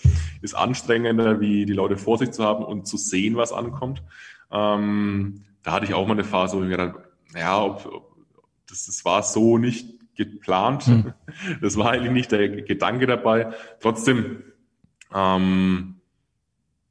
[0.41, 4.03] ist anstrengender, wie die Leute vor sich zu haben und zu sehen, was ankommt.
[4.51, 6.95] Ähm, da hatte ich auch mal eine Phase, wo ich mir gedacht,
[7.37, 8.17] ja, ob, ob,
[8.69, 10.87] das, das war so nicht geplant.
[10.87, 11.13] Hm.
[11.61, 13.53] Das war eigentlich nicht der Gedanke dabei.
[13.81, 14.43] Trotzdem
[15.15, 15.97] ähm,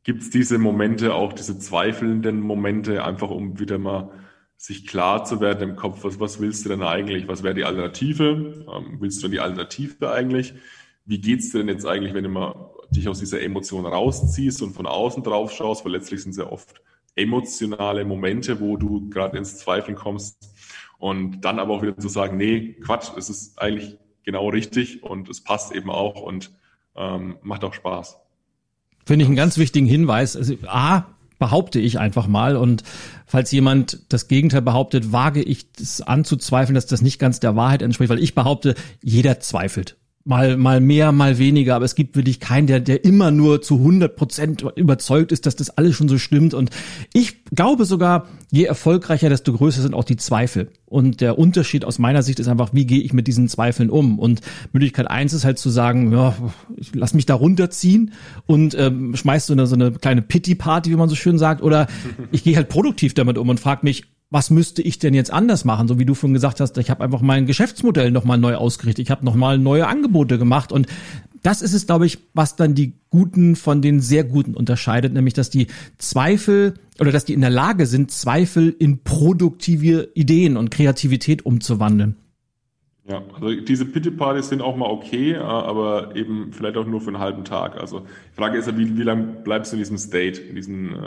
[0.04, 4.12] gibt es diese Momente, auch diese zweifelnden Momente, einfach um wieder mal
[4.58, 7.28] sich klar zu werden im Kopf, was, was willst du denn eigentlich?
[7.28, 8.66] Was wäre die Alternative?
[8.74, 10.54] Ähm, willst du denn die Alternative eigentlich?
[11.06, 14.74] Wie geht's dir denn jetzt eigentlich, wenn du mal dich aus dieser Emotion rausziehst und
[14.74, 15.86] von außen drauf schaust?
[15.86, 16.82] Weil letztlich sind es ja oft
[17.16, 20.50] emotionale Momente, wo du gerade ins Zweifeln kommst.
[20.98, 25.30] Und dann aber auch wieder zu sagen, nee, Quatsch, es ist eigentlich genau richtig und
[25.30, 26.52] es passt eben auch und
[26.96, 28.18] ähm, macht auch Spaß.
[29.06, 30.36] Finde ich einen ganz wichtigen Hinweis.
[30.36, 32.56] Also, A, behaupte ich einfach mal.
[32.56, 32.84] Und
[33.26, 37.82] falls jemand das Gegenteil behauptet, wage ich das anzuzweifeln, dass das nicht ganz der Wahrheit
[37.82, 39.98] entspricht, weil ich behaupte, jeder zweifelt.
[40.26, 43.76] Mal mal mehr, mal weniger, aber es gibt wirklich keinen, der der immer nur zu
[43.76, 46.56] 100 Prozent überzeugt ist, dass das alles schon so stimmt.
[46.56, 46.72] Und
[47.14, 50.72] ich glaube sogar, je erfolgreicher, desto größer sind auch die Zweifel.
[50.88, 54.18] Und der Unterschied aus meiner Sicht ist einfach, wie gehe ich mit diesen Zweifeln um?
[54.18, 54.42] Und
[54.74, 56.36] Möglichkeit eins ist halt zu sagen, ja,
[56.76, 58.14] ich lass mich da runterziehen
[58.48, 61.62] und ähm, schmeißt so eine so eine kleine Pity Party, wie man so schön sagt,
[61.62, 61.86] oder
[62.32, 65.66] ich gehe halt produktiv damit um und frage mich, was müsste ich denn jetzt anders
[65.66, 65.88] machen?
[65.88, 69.04] So wie du schon gesagt hast, ich habe einfach mein Geschäftsmodell nochmal neu ausgerichtet.
[69.04, 70.72] Ich habe nochmal neue Angebote gemacht.
[70.72, 70.88] Und
[71.44, 75.36] das ist es, glaube ich, was dann die Guten von den sehr Guten unterscheidet, nämlich
[75.36, 75.68] dass die
[76.00, 82.16] Zweifel oder dass die in der Lage sind, Zweifel in produktive Ideen und Kreativität umzuwandeln.
[83.08, 87.10] Ja, also diese Pitte-Partys sind auch mal okay, äh, aber eben vielleicht auch nur für
[87.10, 87.78] einen halben Tag.
[87.78, 90.96] Also die Frage ist ja, wie, wie lange bleibst du in diesem State, in diesem
[90.96, 90.98] äh,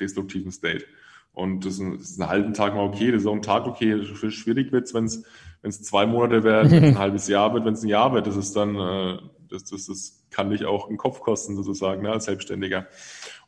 [0.00, 0.84] destruktiven State?
[1.36, 3.42] Und das ist, ein, das ist einen halben Tag mal okay, das ist auch ein
[3.42, 4.02] Tag okay.
[4.04, 5.22] Schwierig wird's, wenn es
[5.60, 8.14] wenn es zwei Monate werden, wenn es ein halbes Jahr wird, wenn es ein Jahr
[8.14, 8.26] wird.
[8.26, 9.18] Das ist dann, äh,
[9.50, 12.86] das, das, das kann dich auch einen Kopf kosten sozusagen ne, als Selbstständiger.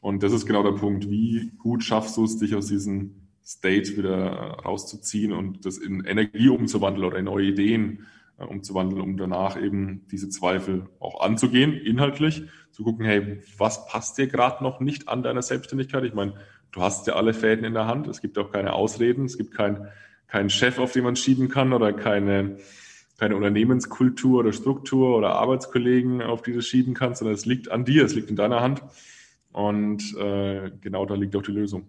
[0.00, 1.08] Und das ist genau der Punkt.
[1.08, 6.50] Wie gut schaffst du es, dich aus diesem State wieder rauszuziehen und das in Energie
[6.50, 12.42] umzuwandeln oder in neue Ideen äh, umzuwandeln, um danach eben diese Zweifel auch anzugehen, inhaltlich,
[12.72, 16.04] zu gucken, hey, was passt dir gerade noch nicht an deiner Selbstständigkeit?
[16.04, 16.34] Ich meine,
[16.72, 18.08] du hast ja alle Fäden in der Hand.
[18.08, 19.24] Es gibt auch keine Ausreden.
[19.24, 19.88] Es gibt keinen
[20.28, 22.58] keinen Chef, auf den man schieben kann oder keine,
[23.18, 27.84] keine Unternehmenskultur oder Struktur oder Arbeitskollegen, auf die du schieben kannst, sondern es liegt an
[27.84, 28.82] dir, es liegt in deiner Hand.
[29.52, 31.88] Und äh, genau da liegt auch die Lösung.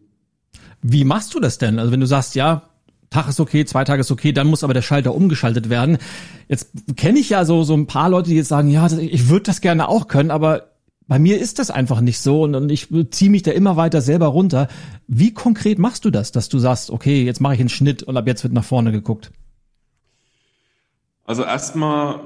[0.81, 1.77] Wie machst du das denn?
[1.77, 2.63] Also wenn du sagst, ja,
[3.09, 5.97] Tag ist okay, zwei Tage ist okay, dann muss aber der Schalter umgeschaltet werden.
[6.47, 9.43] Jetzt kenne ich ja so so ein paar Leute, die jetzt sagen, ja, ich würde
[9.43, 10.71] das gerne auch können, aber
[11.09, 13.99] bei mir ist das einfach nicht so und, und ich ziehe mich da immer weiter
[13.99, 14.67] selber runter.
[15.07, 18.15] Wie konkret machst du das, dass du sagst, okay, jetzt mache ich einen Schnitt und
[18.15, 19.31] ab jetzt wird nach vorne geguckt?
[21.25, 22.19] Also erstmal,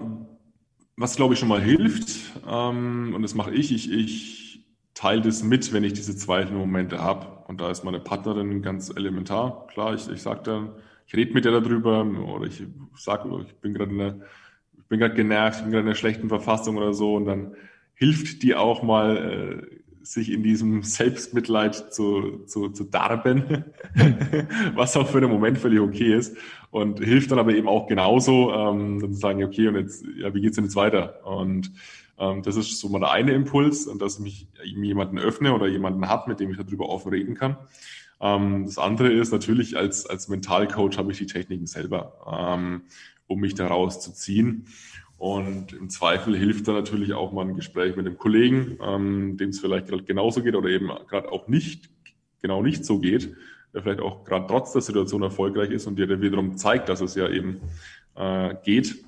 [0.97, 2.09] was glaube ich schon mal hilft,
[2.45, 7.27] ähm, und das mache ich, ich, ich teile das mit, wenn ich diese Zweifelmomente habe.
[7.47, 9.65] Und da ist meine Partnerin ganz elementar.
[9.67, 10.69] Klar, ich, ich sage dann,
[11.07, 12.61] ich rede mit ihr darüber oder ich
[12.97, 14.21] sage, ich bin gerade
[14.77, 17.55] ich bin gerade genervt, ich bin gerade in einer schlechten Verfassung oder so und dann
[17.93, 19.17] hilft dir auch mal,
[19.71, 23.63] äh, sich in diesem Selbstmitleid zu, zu, zu darben,
[24.75, 26.35] was auch für einen Moment völlig okay ist.
[26.71, 30.33] Und hilft dann aber eben auch genauso, ähm, dann zu sagen, okay, und jetzt, ja,
[30.33, 31.25] wie geht's denn jetzt weiter?
[31.25, 31.71] Und
[32.17, 35.67] ähm, das ist so mal der eine Impuls, und dass ich mich jemanden öffne oder
[35.67, 37.57] jemanden habe, mit dem ich darüber offen reden kann.
[38.19, 42.13] Ähm, das andere ist natürlich, als, als Mentalcoach habe ich die Techniken selber,
[42.55, 42.83] ähm,
[43.27, 44.65] um mich daraus zu ziehen.
[45.23, 49.51] Und im Zweifel hilft da natürlich auch mal ein Gespräch mit einem Kollegen, ähm, dem
[49.51, 51.89] es vielleicht gerade genauso geht oder eben gerade auch nicht,
[52.41, 53.33] genau nicht so geht,
[53.73, 56.99] der vielleicht auch gerade trotz der Situation erfolgreich ist und dir dann wiederum zeigt, dass
[56.99, 57.61] es ja eben
[58.15, 59.05] äh, geht.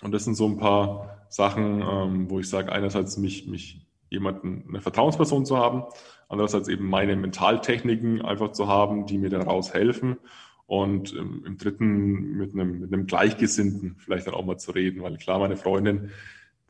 [0.00, 4.64] Und das sind so ein paar Sachen, ähm, wo ich sage, einerseits mich, mich jemanden,
[4.68, 5.82] eine Vertrauensperson zu haben,
[6.28, 10.18] andererseits eben meine Mentaltechniken einfach zu haben, die mir daraus helfen
[10.66, 15.02] und im, im dritten mit einem, mit einem Gleichgesinnten vielleicht dann auch mal zu reden,
[15.02, 16.10] weil klar, meine Freundin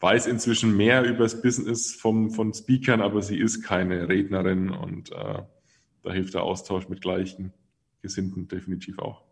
[0.00, 5.12] weiß inzwischen mehr über das Business vom, von Speakern, aber sie ist keine Rednerin und
[5.12, 5.42] äh,
[6.02, 7.52] da hilft der Austausch mit gleichen
[8.00, 9.22] Gesinnten definitiv auch.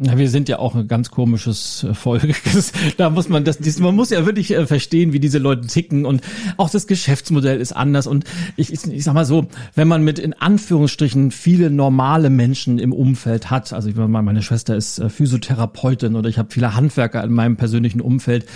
[0.00, 2.32] Na, wir sind ja auch ein ganz komisches äh, Volk.
[2.98, 6.06] da muss man das, man muss ja wirklich äh, verstehen, wie diese Leute ticken.
[6.06, 6.22] Und
[6.56, 8.06] auch das Geschäftsmodell ist anders.
[8.06, 8.24] Und
[8.56, 13.50] ich, ich, sag mal so, wenn man mit in Anführungsstrichen viele normale Menschen im Umfeld
[13.50, 17.32] hat, also ich meine, meine Schwester ist äh, Physiotherapeutin oder ich habe viele Handwerker in
[17.32, 18.46] meinem persönlichen Umfeld,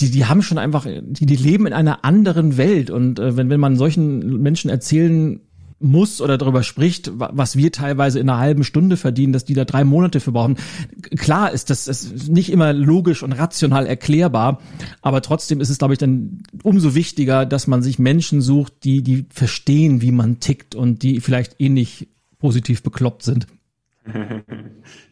[0.00, 2.90] die, die haben schon einfach, die, die leben in einer anderen Welt.
[2.90, 5.40] Und äh, wenn, wenn man solchen Menschen erzählen
[5.80, 9.64] muss oder darüber spricht, was wir teilweise in einer halben Stunde verdienen, dass die da
[9.64, 10.56] drei Monate für brauchen.
[11.16, 14.60] Klar ist das ist nicht immer logisch und rational erklärbar,
[15.00, 19.02] aber trotzdem ist es, glaube ich, dann umso wichtiger, dass man sich Menschen sucht, die,
[19.02, 22.08] die verstehen, wie man tickt und die vielleicht ähnlich
[22.38, 23.46] positiv bekloppt sind.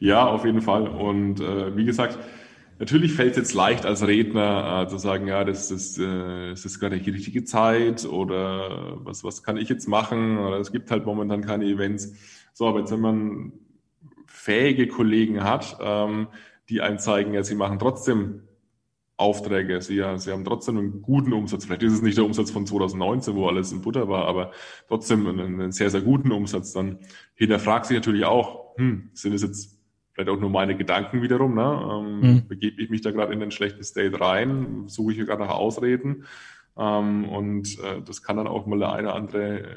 [0.00, 0.86] ja, auf jeden Fall.
[0.86, 2.18] Und äh, wie gesagt,
[2.78, 6.64] Natürlich fällt es jetzt leicht als Redner äh, zu sagen, ja, das ist, äh, das
[6.64, 10.90] ist gerade die richtige Zeit oder was, was kann ich jetzt machen oder es gibt
[10.90, 12.12] halt momentan keine Events.
[12.52, 13.52] So, aber jetzt, wenn man
[14.26, 16.28] fähige Kollegen hat, ähm,
[16.68, 18.42] die einem zeigen, ja, sie machen trotzdem
[19.16, 21.64] Aufträge, sie, sie haben trotzdem einen guten Umsatz.
[21.64, 24.52] Vielleicht ist es nicht der Umsatz von 2019, wo alles in Butter war, aber
[24.86, 26.72] trotzdem einen, einen sehr, sehr guten Umsatz.
[26.72, 27.00] Dann
[27.34, 29.77] hinterfragt sich natürlich auch, hm, sind es jetzt
[30.18, 31.54] vielleicht auch nur meine Gedanken wiederum.
[31.54, 31.62] Ne?
[31.62, 32.48] Ähm, mhm.
[32.48, 34.84] Begebe ich mich da gerade in den schlechten State rein?
[34.86, 36.24] Suche ich gerade nach Ausreden?
[36.76, 39.76] Ähm, und äh, das kann dann auch mal der eine andere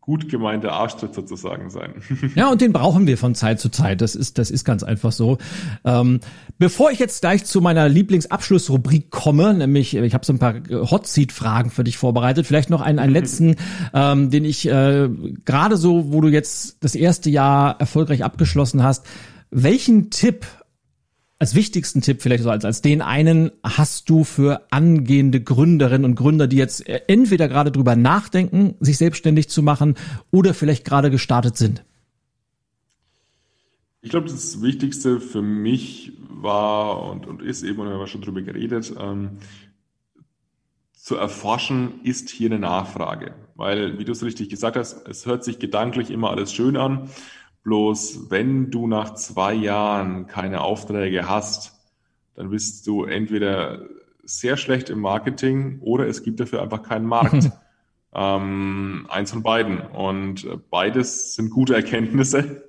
[0.00, 2.02] gut gemeinte Arschtritt sozusagen sein.
[2.34, 4.00] Ja, und den brauchen wir von Zeit zu Zeit.
[4.00, 5.38] Das ist, das ist ganz einfach so.
[5.84, 6.20] Ähm,
[6.58, 10.54] bevor ich jetzt gleich zu meiner Lieblingsabschlussrubrik komme, nämlich ich habe so ein paar
[10.90, 12.46] Hot Seat Fragen für dich vorbereitet.
[12.46, 13.56] Vielleicht noch einen, einen letzten,
[13.94, 15.08] ähm, den ich äh,
[15.44, 19.06] gerade so, wo du jetzt das erste Jahr erfolgreich abgeschlossen hast.
[19.54, 20.46] Welchen Tipp
[21.38, 26.14] als wichtigsten Tipp vielleicht so als, als den einen hast du für angehende Gründerinnen und
[26.14, 29.96] Gründer, die jetzt entweder gerade drüber nachdenken, sich selbstständig zu machen
[30.30, 31.84] oder vielleicht gerade gestartet sind?
[34.00, 38.22] Ich glaube, das Wichtigste für mich war und, und ist eben, und wir haben schon
[38.22, 39.38] drüber geredet, ähm,
[40.94, 43.34] zu erforschen, ist hier eine Nachfrage.
[43.54, 47.10] Weil, wie du es richtig gesagt hast, es hört sich gedanklich immer alles schön an.
[47.64, 51.72] Bloß wenn du nach zwei Jahren keine Aufträge hast,
[52.34, 53.86] dann bist du entweder
[54.24, 57.50] sehr schlecht im Marketing oder es gibt dafür einfach keinen Markt.
[58.14, 59.80] ähm, eins von beiden.
[59.80, 62.68] Und beides sind gute Erkenntnisse,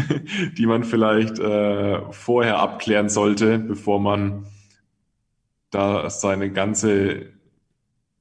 [0.56, 4.46] die man vielleicht äh, vorher abklären sollte, bevor man
[5.70, 7.26] da seine ganze,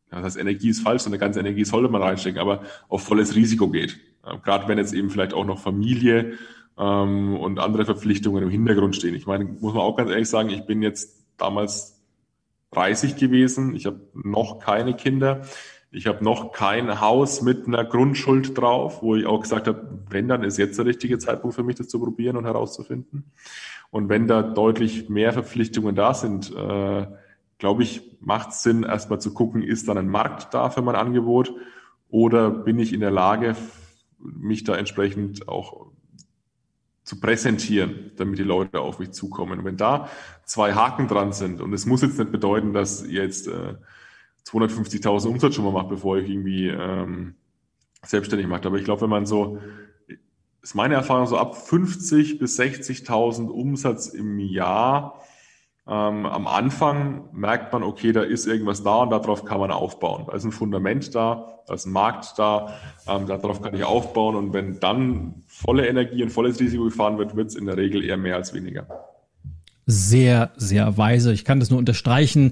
[0.10, 3.70] das heißt Energie ist falsch, seine ganze Energie sollte man reinstecken, aber auf volles Risiko
[3.70, 3.98] geht.
[4.28, 6.34] Äh, Gerade wenn jetzt eben vielleicht auch noch Familie
[6.78, 9.16] ähm, und andere Verpflichtungen im Hintergrund stehen.
[9.16, 12.02] Ich meine, muss man auch ganz ehrlich sagen, ich bin jetzt damals
[12.72, 13.76] 30 gewesen.
[13.76, 15.42] Ich habe noch keine Kinder.
[15.90, 20.28] Ich habe noch kein Haus mit einer Grundschuld drauf, wo ich auch gesagt habe, wenn,
[20.28, 23.32] dann ist jetzt der richtige Zeitpunkt für mich, das zu probieren und herauszufinden.
[23.90, 27.08] Und wenn da deutlich mehr Verpflichtungen da sind, äh,
[27.58, 30.96] glaube ich, macht es Sinn, erstmal zu gucken, ist dann ein Markt da für mein
[30.96, 31.54] Angebot
[32.10, 33.56] oder bin ich in der Lage,
[34.20, 35.88] mich da entsprechend auch
[37.04, 39.60] zu präsentieren, damit die Leute auf mich zukommen.
[39.60, 40.10] Und wenn da
[40.44, 43.76] zwei Haken dran sind, und es muss jetzt nicht bedeuten, dass ihr jetzt äh,
[44.46, 47.36] 250.000 Umsatz schon mal macht, bevor ihr irgendwie ähm,
[48.04, 48.66] selbstständig macht.
[48.66, 49.60] Aber ich glaube, wenn man so,
[50.62, 55.22] ist meine Erfahrung, so ab 50 bis 60.000 Umsatz im Jahr
[55.90, 60.26] ähm, am Anfang merkt man, okay, da ist irgendwas da und darauf kann man aufbauen.
[60.28, 62.74] Da ist ein Fundament da, da ist ein Markt da,
[63.08, 67.38] ähm, darauf kann ich aufbauen und wenn dann volle Energie und volles Risiko gefahren wird,
[67.38, 68.88] wird es in der Regel eher mehr als weniger.
[69.86, 71.32] Sehr, sehr weise.
[71.32, 72.52] Ich kann das nur unterstreichen.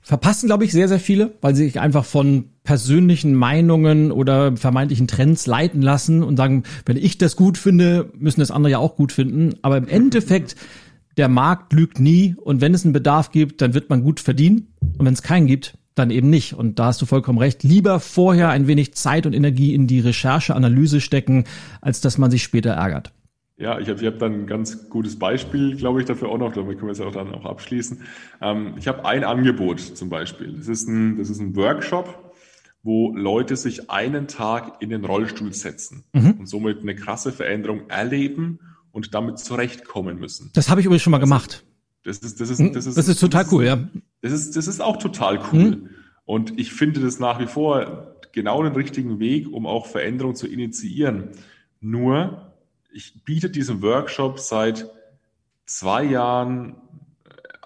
[0.00, 5.06] Verpassen, glaube ich, sehr, sehr viele, weil sie sich einfach von persönlichen Meinungen oder vermeintlichen
[5.06, 8.96] Trends leiten lassen und sagen, wenn ich das gut finde, müssen das andere ja auch
[8.96, 9.54] gut finden.
[9.62, 10.56] Aber im Endeffekt
[11.16, 14.68] der Markt lügt nie und wenn es einen Bedarf gibt, dann wird man gut verdienen
[14.98, 16.54] und wenn es keinen gibt, dann eben nicht.
[16.54, 17.62] Und da hast du vollkommen recht.
[17.62, 21.44] Lieber vorher ein wenig Zeit und Energie in die Recherche, Analyse stecken,
[21.80, 23.12] als dass man sich später ärgert.
[23.58, 26.52] Ja, ich habe ich hab dann ein ganz gutes Beispiel, glaube ich, dafür auch noch,
[26.52, 28.00] damit können wir es auch dann auch abschließen.
[28.40, 30.54] Ähm, ich habe ein Angebot zum Beispiel.
[30.56, 32.32] Das ist ein, das ist ein Workshop,
[32.82, 36.32] wo Leute sich einen Tag in den Rollstuhl setzen mhm.
[36.40, 38.58] und somit eine krasse Veränderung erleben
[38.92, 40.50] und damit zurechtkommen müssen.
[40.54, 41.64] Das habe ich übrigens schon mal gemacht.
[42.04, 42.72] Das ist, das ist, hm?
[42.72, 43.88] das ist, das ist total cool, ja.
[44.20, 45.76] Das ist, das ist auch total cool.
[45.76, 45.90] Mhm.
[46.24, 50.46] Und ich finde das nach wie vor genau den richtigen Weg, um auch Veränderungen zu
[50.46, 51.30] initiieren.
[51.80, 52.52] Nur,
[52.92, 54.90] ich biete diesen Workshop seit
[55.66, 56.76] zwei Jahren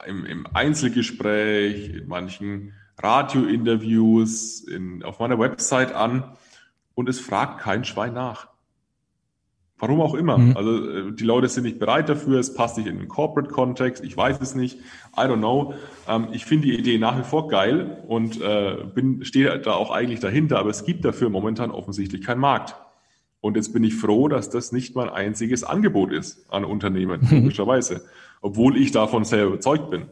[0.05, 6.37] äh, im, im Einzelgespräch, in manchen Radiointerviews, in, auf meiner Website an
[6.95, 8.49] und es fragt kein Schwein nach.
[9.79, 10.39] Warum auch immer.
[10.39, 10.57] Mhm.
[10.57, 14.17] Also äh, die Leute sind nicht bereit dafür, es passt nicht in den Corporate-Kontext, ich
[14.17, 14.79] weiß es nicht,
[15.17, 15.75] I don't know.
[16.09, 19.91] Ähm, ich finde die Idee nach wie vor geil und äh, bin stehe da auch
[19.91, 22.75] eigentlich dahinter, aber es gibt dafür momentan offensichtlich keinen Markt.
[23.43, 27.43] Und jetzt bin ich froh, dass das nicht mein einziges Angebot ist an Unternehmen, mhm.
[27.43, 28.03] logischerweise,
[28.41, 30.07] obwohl ich davon sehr überzeugt bin.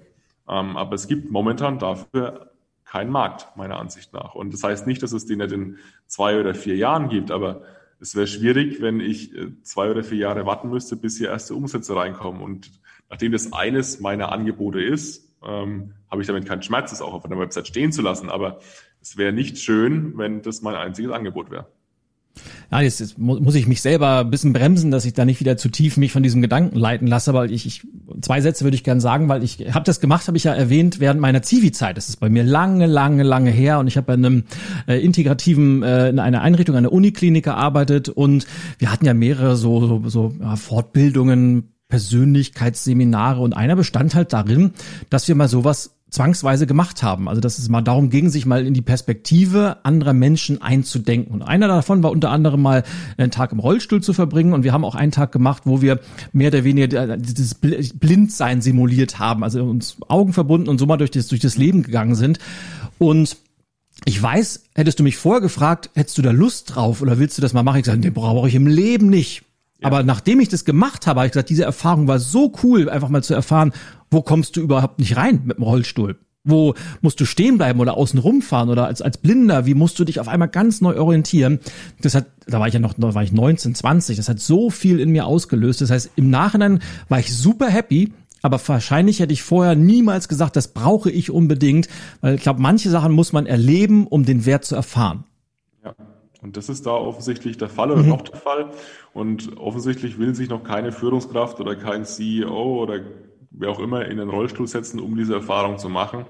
[0.46, 2.50] Ähm, aber es gibt momentan dafür
[2.84, 4.34] keinen Markt, meiner Ansicht nach.
[4.34, 7.62] Und das heißt nicht, dass es den nicht in zwei oder vier Jahren gibt, aber
[8.04, 11.54] es wäre schwierig, wenn ich äh, zwei oder vier Jahre warten müsste, bis hier erste
[11.54, 12.42] Umsätze reinkommen.
[12.42, 12.70] Und
[13.08, 17.24] nachdem das eines meiner Angebote ist, ähm, habe ich damit keinen Schmerz, das auch auf
[17.24, 18.28] einer Website stehen zu lassen.
[18.28, 18.60] Aber
[19.00, 21.66] es wäre nicht schön, wenn das mein einziges Angebot wäre.
[22.70, 25.56] Ja, jetzt, jetzt muss ich mich selber ein bisschen bremsen, dass ich da nicht wieder
[25.56, 27.86] zu tief mich von diesem Gedanken leiten lasse, weil ich, ich
[28.20, 31.00] zwei Sätze würde ich gerne sagen, weil ich habe das gemacht, habe ich ja erwähnt
[31.00, 31.96] während meiner Zivi-Zeit.
[31.96, 34.44] Das ist bei mir lange, lange, lange her und ich habe bei einem
[34.88, 38.46] äh, integrativen äh, in einer Einrichtung, einer Uniklinik gearbeitet und
[38.78, 44.72] wir hatten ja mehrere so so, so ja, Fortbildungen, Persönlichkeitsseminare und einer bestand halt darin,
[45.10, 47.28] dass wir mal sowas zwangsweise gemacht haben.
[47.28, 51.34] Also dass es mal darum ging, sich mal in die Perspektive anderer Menschen einzudenken.
[51.34, 52.84] Und einer davon war unter anderem mal
[53.18, 54.52] einen Tag im Rollstuhl zu verbringen.
[54.54, 56.00] Und wir haben auch einen Tag gemacht, wo wir
[56.32, 61.10] mehr oder weniger dieses Blindsein simuliert haben, also uns Augen verbunden und so mal durch
[61.10, 62.38] das, durch das Leben gegangen sind.
[62.98, 63.36] Und
[64.06, 67.42] Ich weiß, hättest du mich vorher gefragt, hättest du da Lust drauf oder willst du
[67.42, 67.80] das mal machen?
[67.80, 69.44] Ich sage, den brauche ich im Leben nicht.
[69.84, 69.88] Ja.
[69.88, 73.10] Aber nachdem ich das gemacht habe, habe ich gesagt, diese Erfahrung war so cool, einfach
[73.10, 73.72] mal zu erfahren,
[74.10, 76.16] wo kommst du überhaupt nicht rein mit dem Rollstuhl?
[76.42, 80.04] Wo musst du stehen bleiben oder außen rumfahren oder als, als Blinder, wie musst du
[80.04, 81.58] dich auf einmal ganz neu orientieren?
[82.00, 84.70] Das hat, da war ich ja noch, da war ich 19, 20, das hat so
[84.70, 85.80] viel in mir ausgelöst.
[85.80, 88.12] Das heißt, im Nachhinein war ich super happy,
[88.42, 91.88] aber wahrscheinlich hätte ich vorher niemals gesagt, das brauche ich unbedingt,
[92.20, 95.24] weil ich glaube, manche Sachen muss man erleben, um den Wert zu erfahren.
[95.82, 95.94] Ja,
[96.44, 98.10] und das ist da offensichtlich der Fall oder mhm.
[98.10, 98.70] noch der Fall.
[99.14, 103.00] Und offensichtlich will sich noch keine Führungskraft oder kein CEO oder
[103.50, 106.26] wer auch immer in den Rollstuhl setzen, um diese Erfahrung zu machen.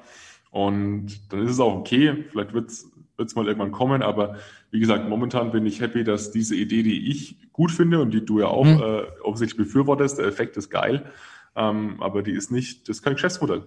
[0.52, 4.36] Und dann ist es auch okay, vielleicht wird es mal irgendwann kommen, aber
[4.70, 8.24] wie gesagt, momentan bin ich happy, dass diese Idee, die ich gut finde und die
[8.24, 8.80] du ja auch mhm.
[8.80, 11.10] äh, offensichtlich befürwortest, der Effekt ist geil,
[11.56, 13.64] ähm, aber die ist nicht, das ist kein Geschäftsmodell.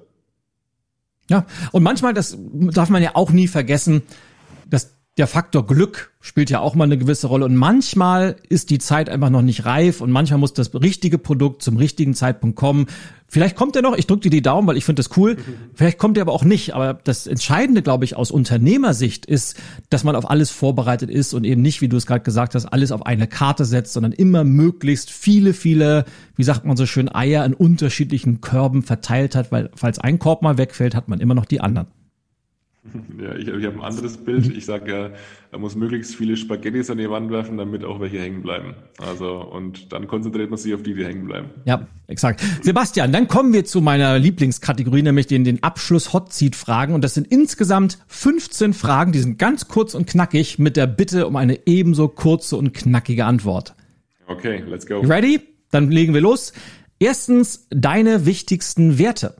[1.29, 4.03] Ja, und manchmal, das darf man ja auch nie vergessen,
[4.65, 8.77] dass der Faktor Glück spielt ja auch mal eine gewisse Rolle und manchmal ist die
[8.77, 12.85] Zeit einfach noch nicht reif und manchmal muss das richtige Produkt zum richtigen Zeitpunkt kommen.
[13.27, 15.37] Vielleicht kommt er noch, ich drücke dir die Daumen, weil ich finde das cool.
[15.73, 16.75] Vielleicht kommt er aber auch nicht.
[16.75, 19.57] Aber das Entscheidende, glaube ich, aus Unternehmersicht ist,
[19.89, 22.65] dass man auf alles vorbereitet ist und eben nicht, wie du es gerade gesagt hast,
[22.65, 26.05] alles auf eine Karte setzt, sondern immer möglichst viele, viele,
[26.35, 30.41] wie sagt man so schön, Eier in unterschiedlichen Körben verteilt hat, weil falls ein Korb
[30.41, 31.87] mal wegfällt, hat man immer noch die anderen.
[33.21, 34.55] Ja, ich, ich habe ein anderes Bild.
[34.55, 35.09] Ich sage ja,
[35.51, 38.75] er muss möglichst viele Spaghettis an die Wand werfen, damit auch welche hängen bleiben.
[38.99, 41.49] Also, und dann konzentriert man sich auf die, die hängen bleiben.
[41.65, 42.43] Ja, exakt.
[42.61, 46.93] Sebastian, dann kommen wir zu meiner Lieblingskategorie, nämlich den, den Abschluss Hot Seat Fragen.
[46.93, 51.27] Und das sind insgesamt 15 Fragen, die sind ganz kurz und knackig mit der Bitte
[51.27, 53.75] um eine ebenso kurze und knackige Antwort.
[54.27, 54.99] Okay, let's go.
[54.99, 55.39] Ready?
[55.71, 56.53] Dann legen wir los.
[56.99, 59.35] Erstens, deine wichtigsten Werte.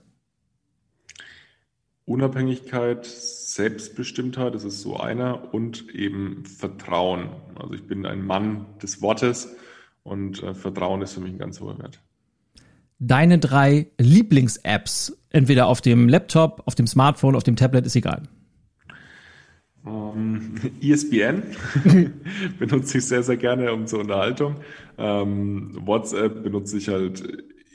[2.08, 7.28] Unabhängigkeit, Selbstbestimmtheit, das ist so einer, und eben Vertrauen.
[7.56, 9.54] Also ich bin ein Mann des Wortes
[10.04, 12.00] und äh, Vertrauen ist für mich ein ganz hoher Wert.
[13.00, 18.24] Deine drei Lieblings-Apps, entweder auf dem Laptop, auf dem Smartphone, auf dem Tablet, ist egal.
[19.84, 21.44] Um, ähm, ESPN
[22.60, 24.56] benutze ich sehr, sehr gerne um zur Unterhaltung.
[24.96, 27.22] Um, ähm, WhatsApp benutze ich halt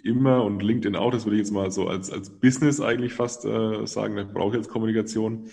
[0.05, 3.45] immer und LinkedIn auch, das würde ich jetzt mal so als, als Business eigentlich fast
[3.45, 5.51] äh, sagen, da brauche ich jetzt Kommunikation.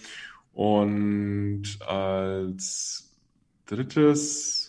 [0.53, 3.15] Und als
[3.65, 4.59] drittes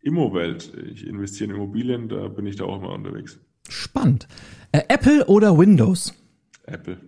[0.00, 0.72] Immowelt.
[0.92, 3.38] Ich investiere in Immobilien, da bin ich da auch immer unterwegs.
[3.68, 4.28] Spannend.
[4.72, 6.14] Äh, Apple oder Windows?
[6.64, 6.98] Apple.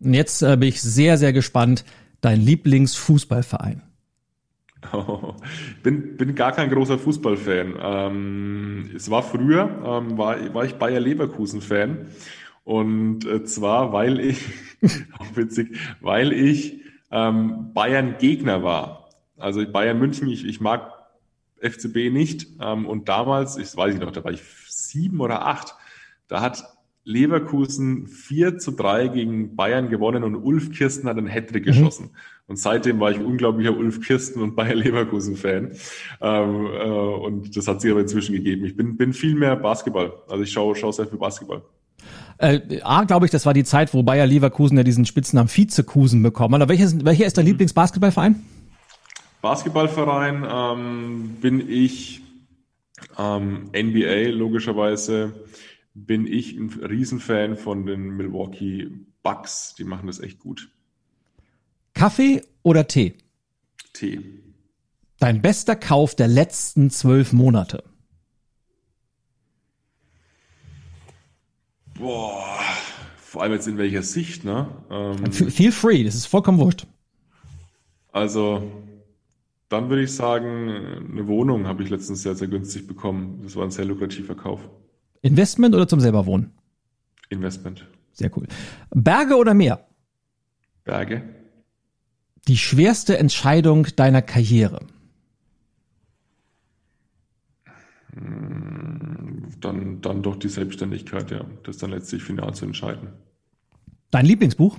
[0.00, 1.84] Und jetzt äh, bin ich sehr, sehr gespannt.
[2.20, 3.82] Dein Lieblingsfußballverein?
[4.92, 5.34] Oh,
[5.82, 7.74] bin, bin gar kein großer Fußballfan.
[7.80, 12.08] Ähm, es war früher, ähm, war, war ich Bayer Leverkusen-Fan.
[12.64, 14.46] Und äh, zwar, weil ich,
[15.18, 19.10] auch witzig, weil ich ähm, Bayern-Gegner war.
[19.36, 20.92] Also Bayern München, ich, ich mag
[21.60, 22.46] FCB nicht.
[22.60, 25.74] Ähm, und damals, ich weiß ich noch, da war ich sieben oder acht,
[26.28, 26.64] da hat
[27.04, 31.70] Leverkusen 4 zu 3 gegen Bayern gewonnen und Ulf Kirsten hat einen Hattrick mhm.
[31.70, 32.10] geschossen.
[32.50, 35.70] Und seitdem war ich unglaublicher Ulf Kirsten und Bayer Leverkusen Fan.
[36.20, 38.64] Ähm, äh, und das hat sich aber inzwischen gegeben.
[38.64, 40.14] Ich bin, bin viel mehr Basketball.
[40.28, 41.62] Also ich schaue, schaue sehr viel Basketball.
[42.38, 46.24] Äh, A, glaube ich, das war die Zeit, wo Bayer Leverkusen ja diesen Spitznamen Vizekusen
[46.24, 46.68] bekommen hat.
[46.68, 47.50] Welches, welcher ist dein mhm.
[47.50, 48.42] Lieblingsbasketballverein?
[49.42, 52.20] Basketballverein ähm, bin ich
[53.16, 55.34] ähm, NBA logischerweise
[55.94, 58.90] bin ich ein Riesenfan von den Milwaukee
[59.22, 59.76] Bucks.
[59.78, 60.68] Die machen das echt gut.
[62.00, 63.12] Kaffee oder Tee?
[63.92, 64.22] Tee.
[65.18, 67.84] Dein bester Kauf der letzten zwölf Monate?
[71.98, 72.58] Boah,
[73.18, 74.66] vor allem jetzt in welcher Sicht, ne?
[74.90, 76.86] Ähm, Feel free, das ist vollkommen wurscht.
[78.12, 78.72] Also,
[79.68, 80.70] dann würde ich sagen,
[81.10, 83.40] eine Wohnung habe ich letztens sehr, sehr günstig bekommen.
[83.42, 84.60] Das war ein sehr lukrativer Kauf.
[85.20, 86.50] Investment oder zum selber wohnen?
[87.28, 87.86] Investment.
[88.12, 88.46] Sehr cool.
[88.88, 89.86] Berge oder Meer?
[90.84, 91.39] Berge.
[92.48, 94.86] Die schwerste Entscheidung deiner Karriere?
[98.12, 101.44] Dann, dann doch die Selbstständigkeit, ja.
[101.64, 103.10] Das dann letztlich final zu entscheiden.
[104.10, 104.78] Dein Lieblingsbuch?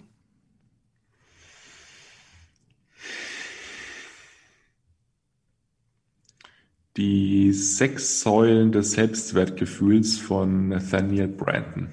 [6.97, 11.87] Die sechs Säulen des Selbstwertgefühls von Nathaniel Brandon.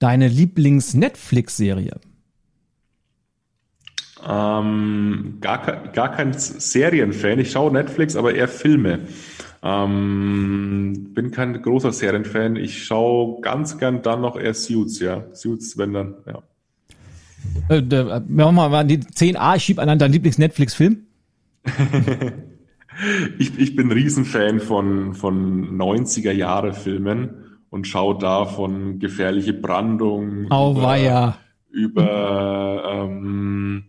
[0.00, 2.00] Deine Lieblings-Netflix-Serie?
[4.28, 7.38] Ähm, gar, gar kein Serienfan.
[7.38, 9.00] Ich schaue Netflix, aber eher Filme.
[9.62, 12.56] Ähm, bin kein großer Serienfan.
[12.56, 15.24] Ich schaue ganz gern dann noch eher Suits, ja.
[15.32, 16.42] Suits, wenn dann, ja.
[17.68, 21.06] Äh, wir machen mal die 10a, ich schieb an deinen Lieblings-Netflix-Film.
[23.38, 31.36] ich, ich bin Riesenfan von, von 90er-Jahre-Filmen und schaue da von gefährliche Brandung oh, über,
[31.70, 33.84] über ähm,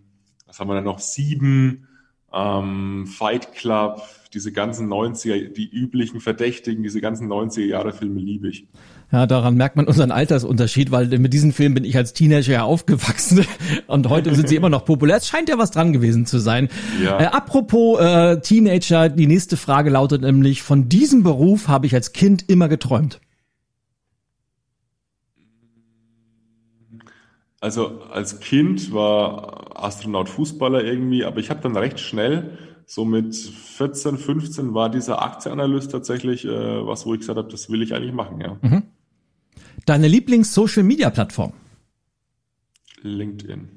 [0.58, 1.88] was haben wir da noch, Sieben,
[2.34, 4.02] ähm, Fight Club,
[4.34, 8.68] diese ganzen 90er, die üblichen Verdächtigen, diese ganzen 90er-Jahre-Filme liebe ich.
[9.12, 12.64] Ja, daran merkt man unseren Altersunterschied, weil mit diesen Filmen bin ich als Teenager ja
[12.64, 13.46] aufgewachsen
[13.88, 15.18] und heute sind sie immer noch populär.
[15.18, 16.70] Es scheint ja was dran gewesen zu sein.
[17.02, 17.20] Ja.
[17.20, 22.12] Äh, apropos äh, Teenager, die nächste Frage lautet nämlich, von diesem Beruf habe ich als
[22.12, 23.22] Kind immer geträumt.
[27.60, 33.36] Also als Kind war Astronaut Fußballer irgendwie, aber ich habe dann recht schnell, so mit
[33.36, 37.94] 14, 15 war dieser Aktienanalyst tatsächlich äh, was, wo ich gesagt habe, das will ich
[37.94, 38.58] eigentlich machen, ja.
[38.62, 38.84] Mhm.
[39.86, 41.54] Deine Lieblings-Social-Media-Plattform?
[43.02, 43.70] LinkedIn.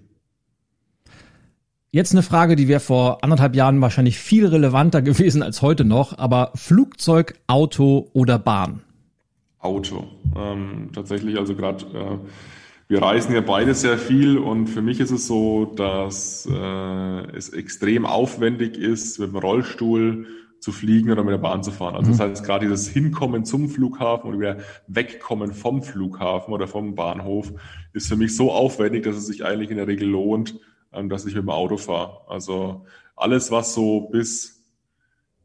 [1.93, 6.17] Jetzt eine Frage, die wäre vor anderthalb Jahren wahrscheinlich viel relevanter gewesen als heute noch,
[6.19, 8.83] aber Flugzeug, Auto oder Bahn?
[9.59, 10.07] Auto.
[10.37, 12.19] Ähm, tatsächlich, also gerade äh,
[12.91, 17.51] wir reisen ja beide sehr viel und für mich ist es so, dass äh, es
[17.51, 20.27] extrem aufwendig ist, mit dem Rollstuhl
[20.59, 21.95] zu fliegen oder mit der Bahn zu fahren.
[21.95, 22.19] Also mhm.
[22.19, 24.57] das heißt, gerade dieses Hinkommen zum Flughafen und wieder
[24.89, 27.53] Wegkommen vom Flughafen oder vom Bahnhof
[27.93, 30.59] ist für mich so aufwendig, dass es sich eigentlich in der Regel lohnt,
[30.93, 32.29] ähm, dass ich mit dem Auto fahre.
[32.29, 34.65] Also alles, was so bis,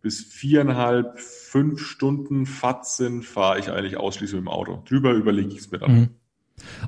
[0.02, 4.82] bis viereinhalb, fünf Stunden Fahrt sind, fahre ich eigentlich ausschließlich mit dem Auto.
[4.89, 5.93] Drüber überlege ich es mir dann.
[5.93, 6.10] Mhm.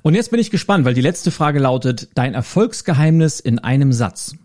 [0.01, 4.35] Und jetzt bin ich gespannt, weil die letzte Frage lautet, dein Erfolgsgeheimnis in einem Satz.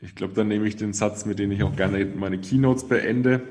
[0.00, 3.42] Ich glaube, dann nehme ich den Satz, mit dem ich auch gerne meine Keynotes beende.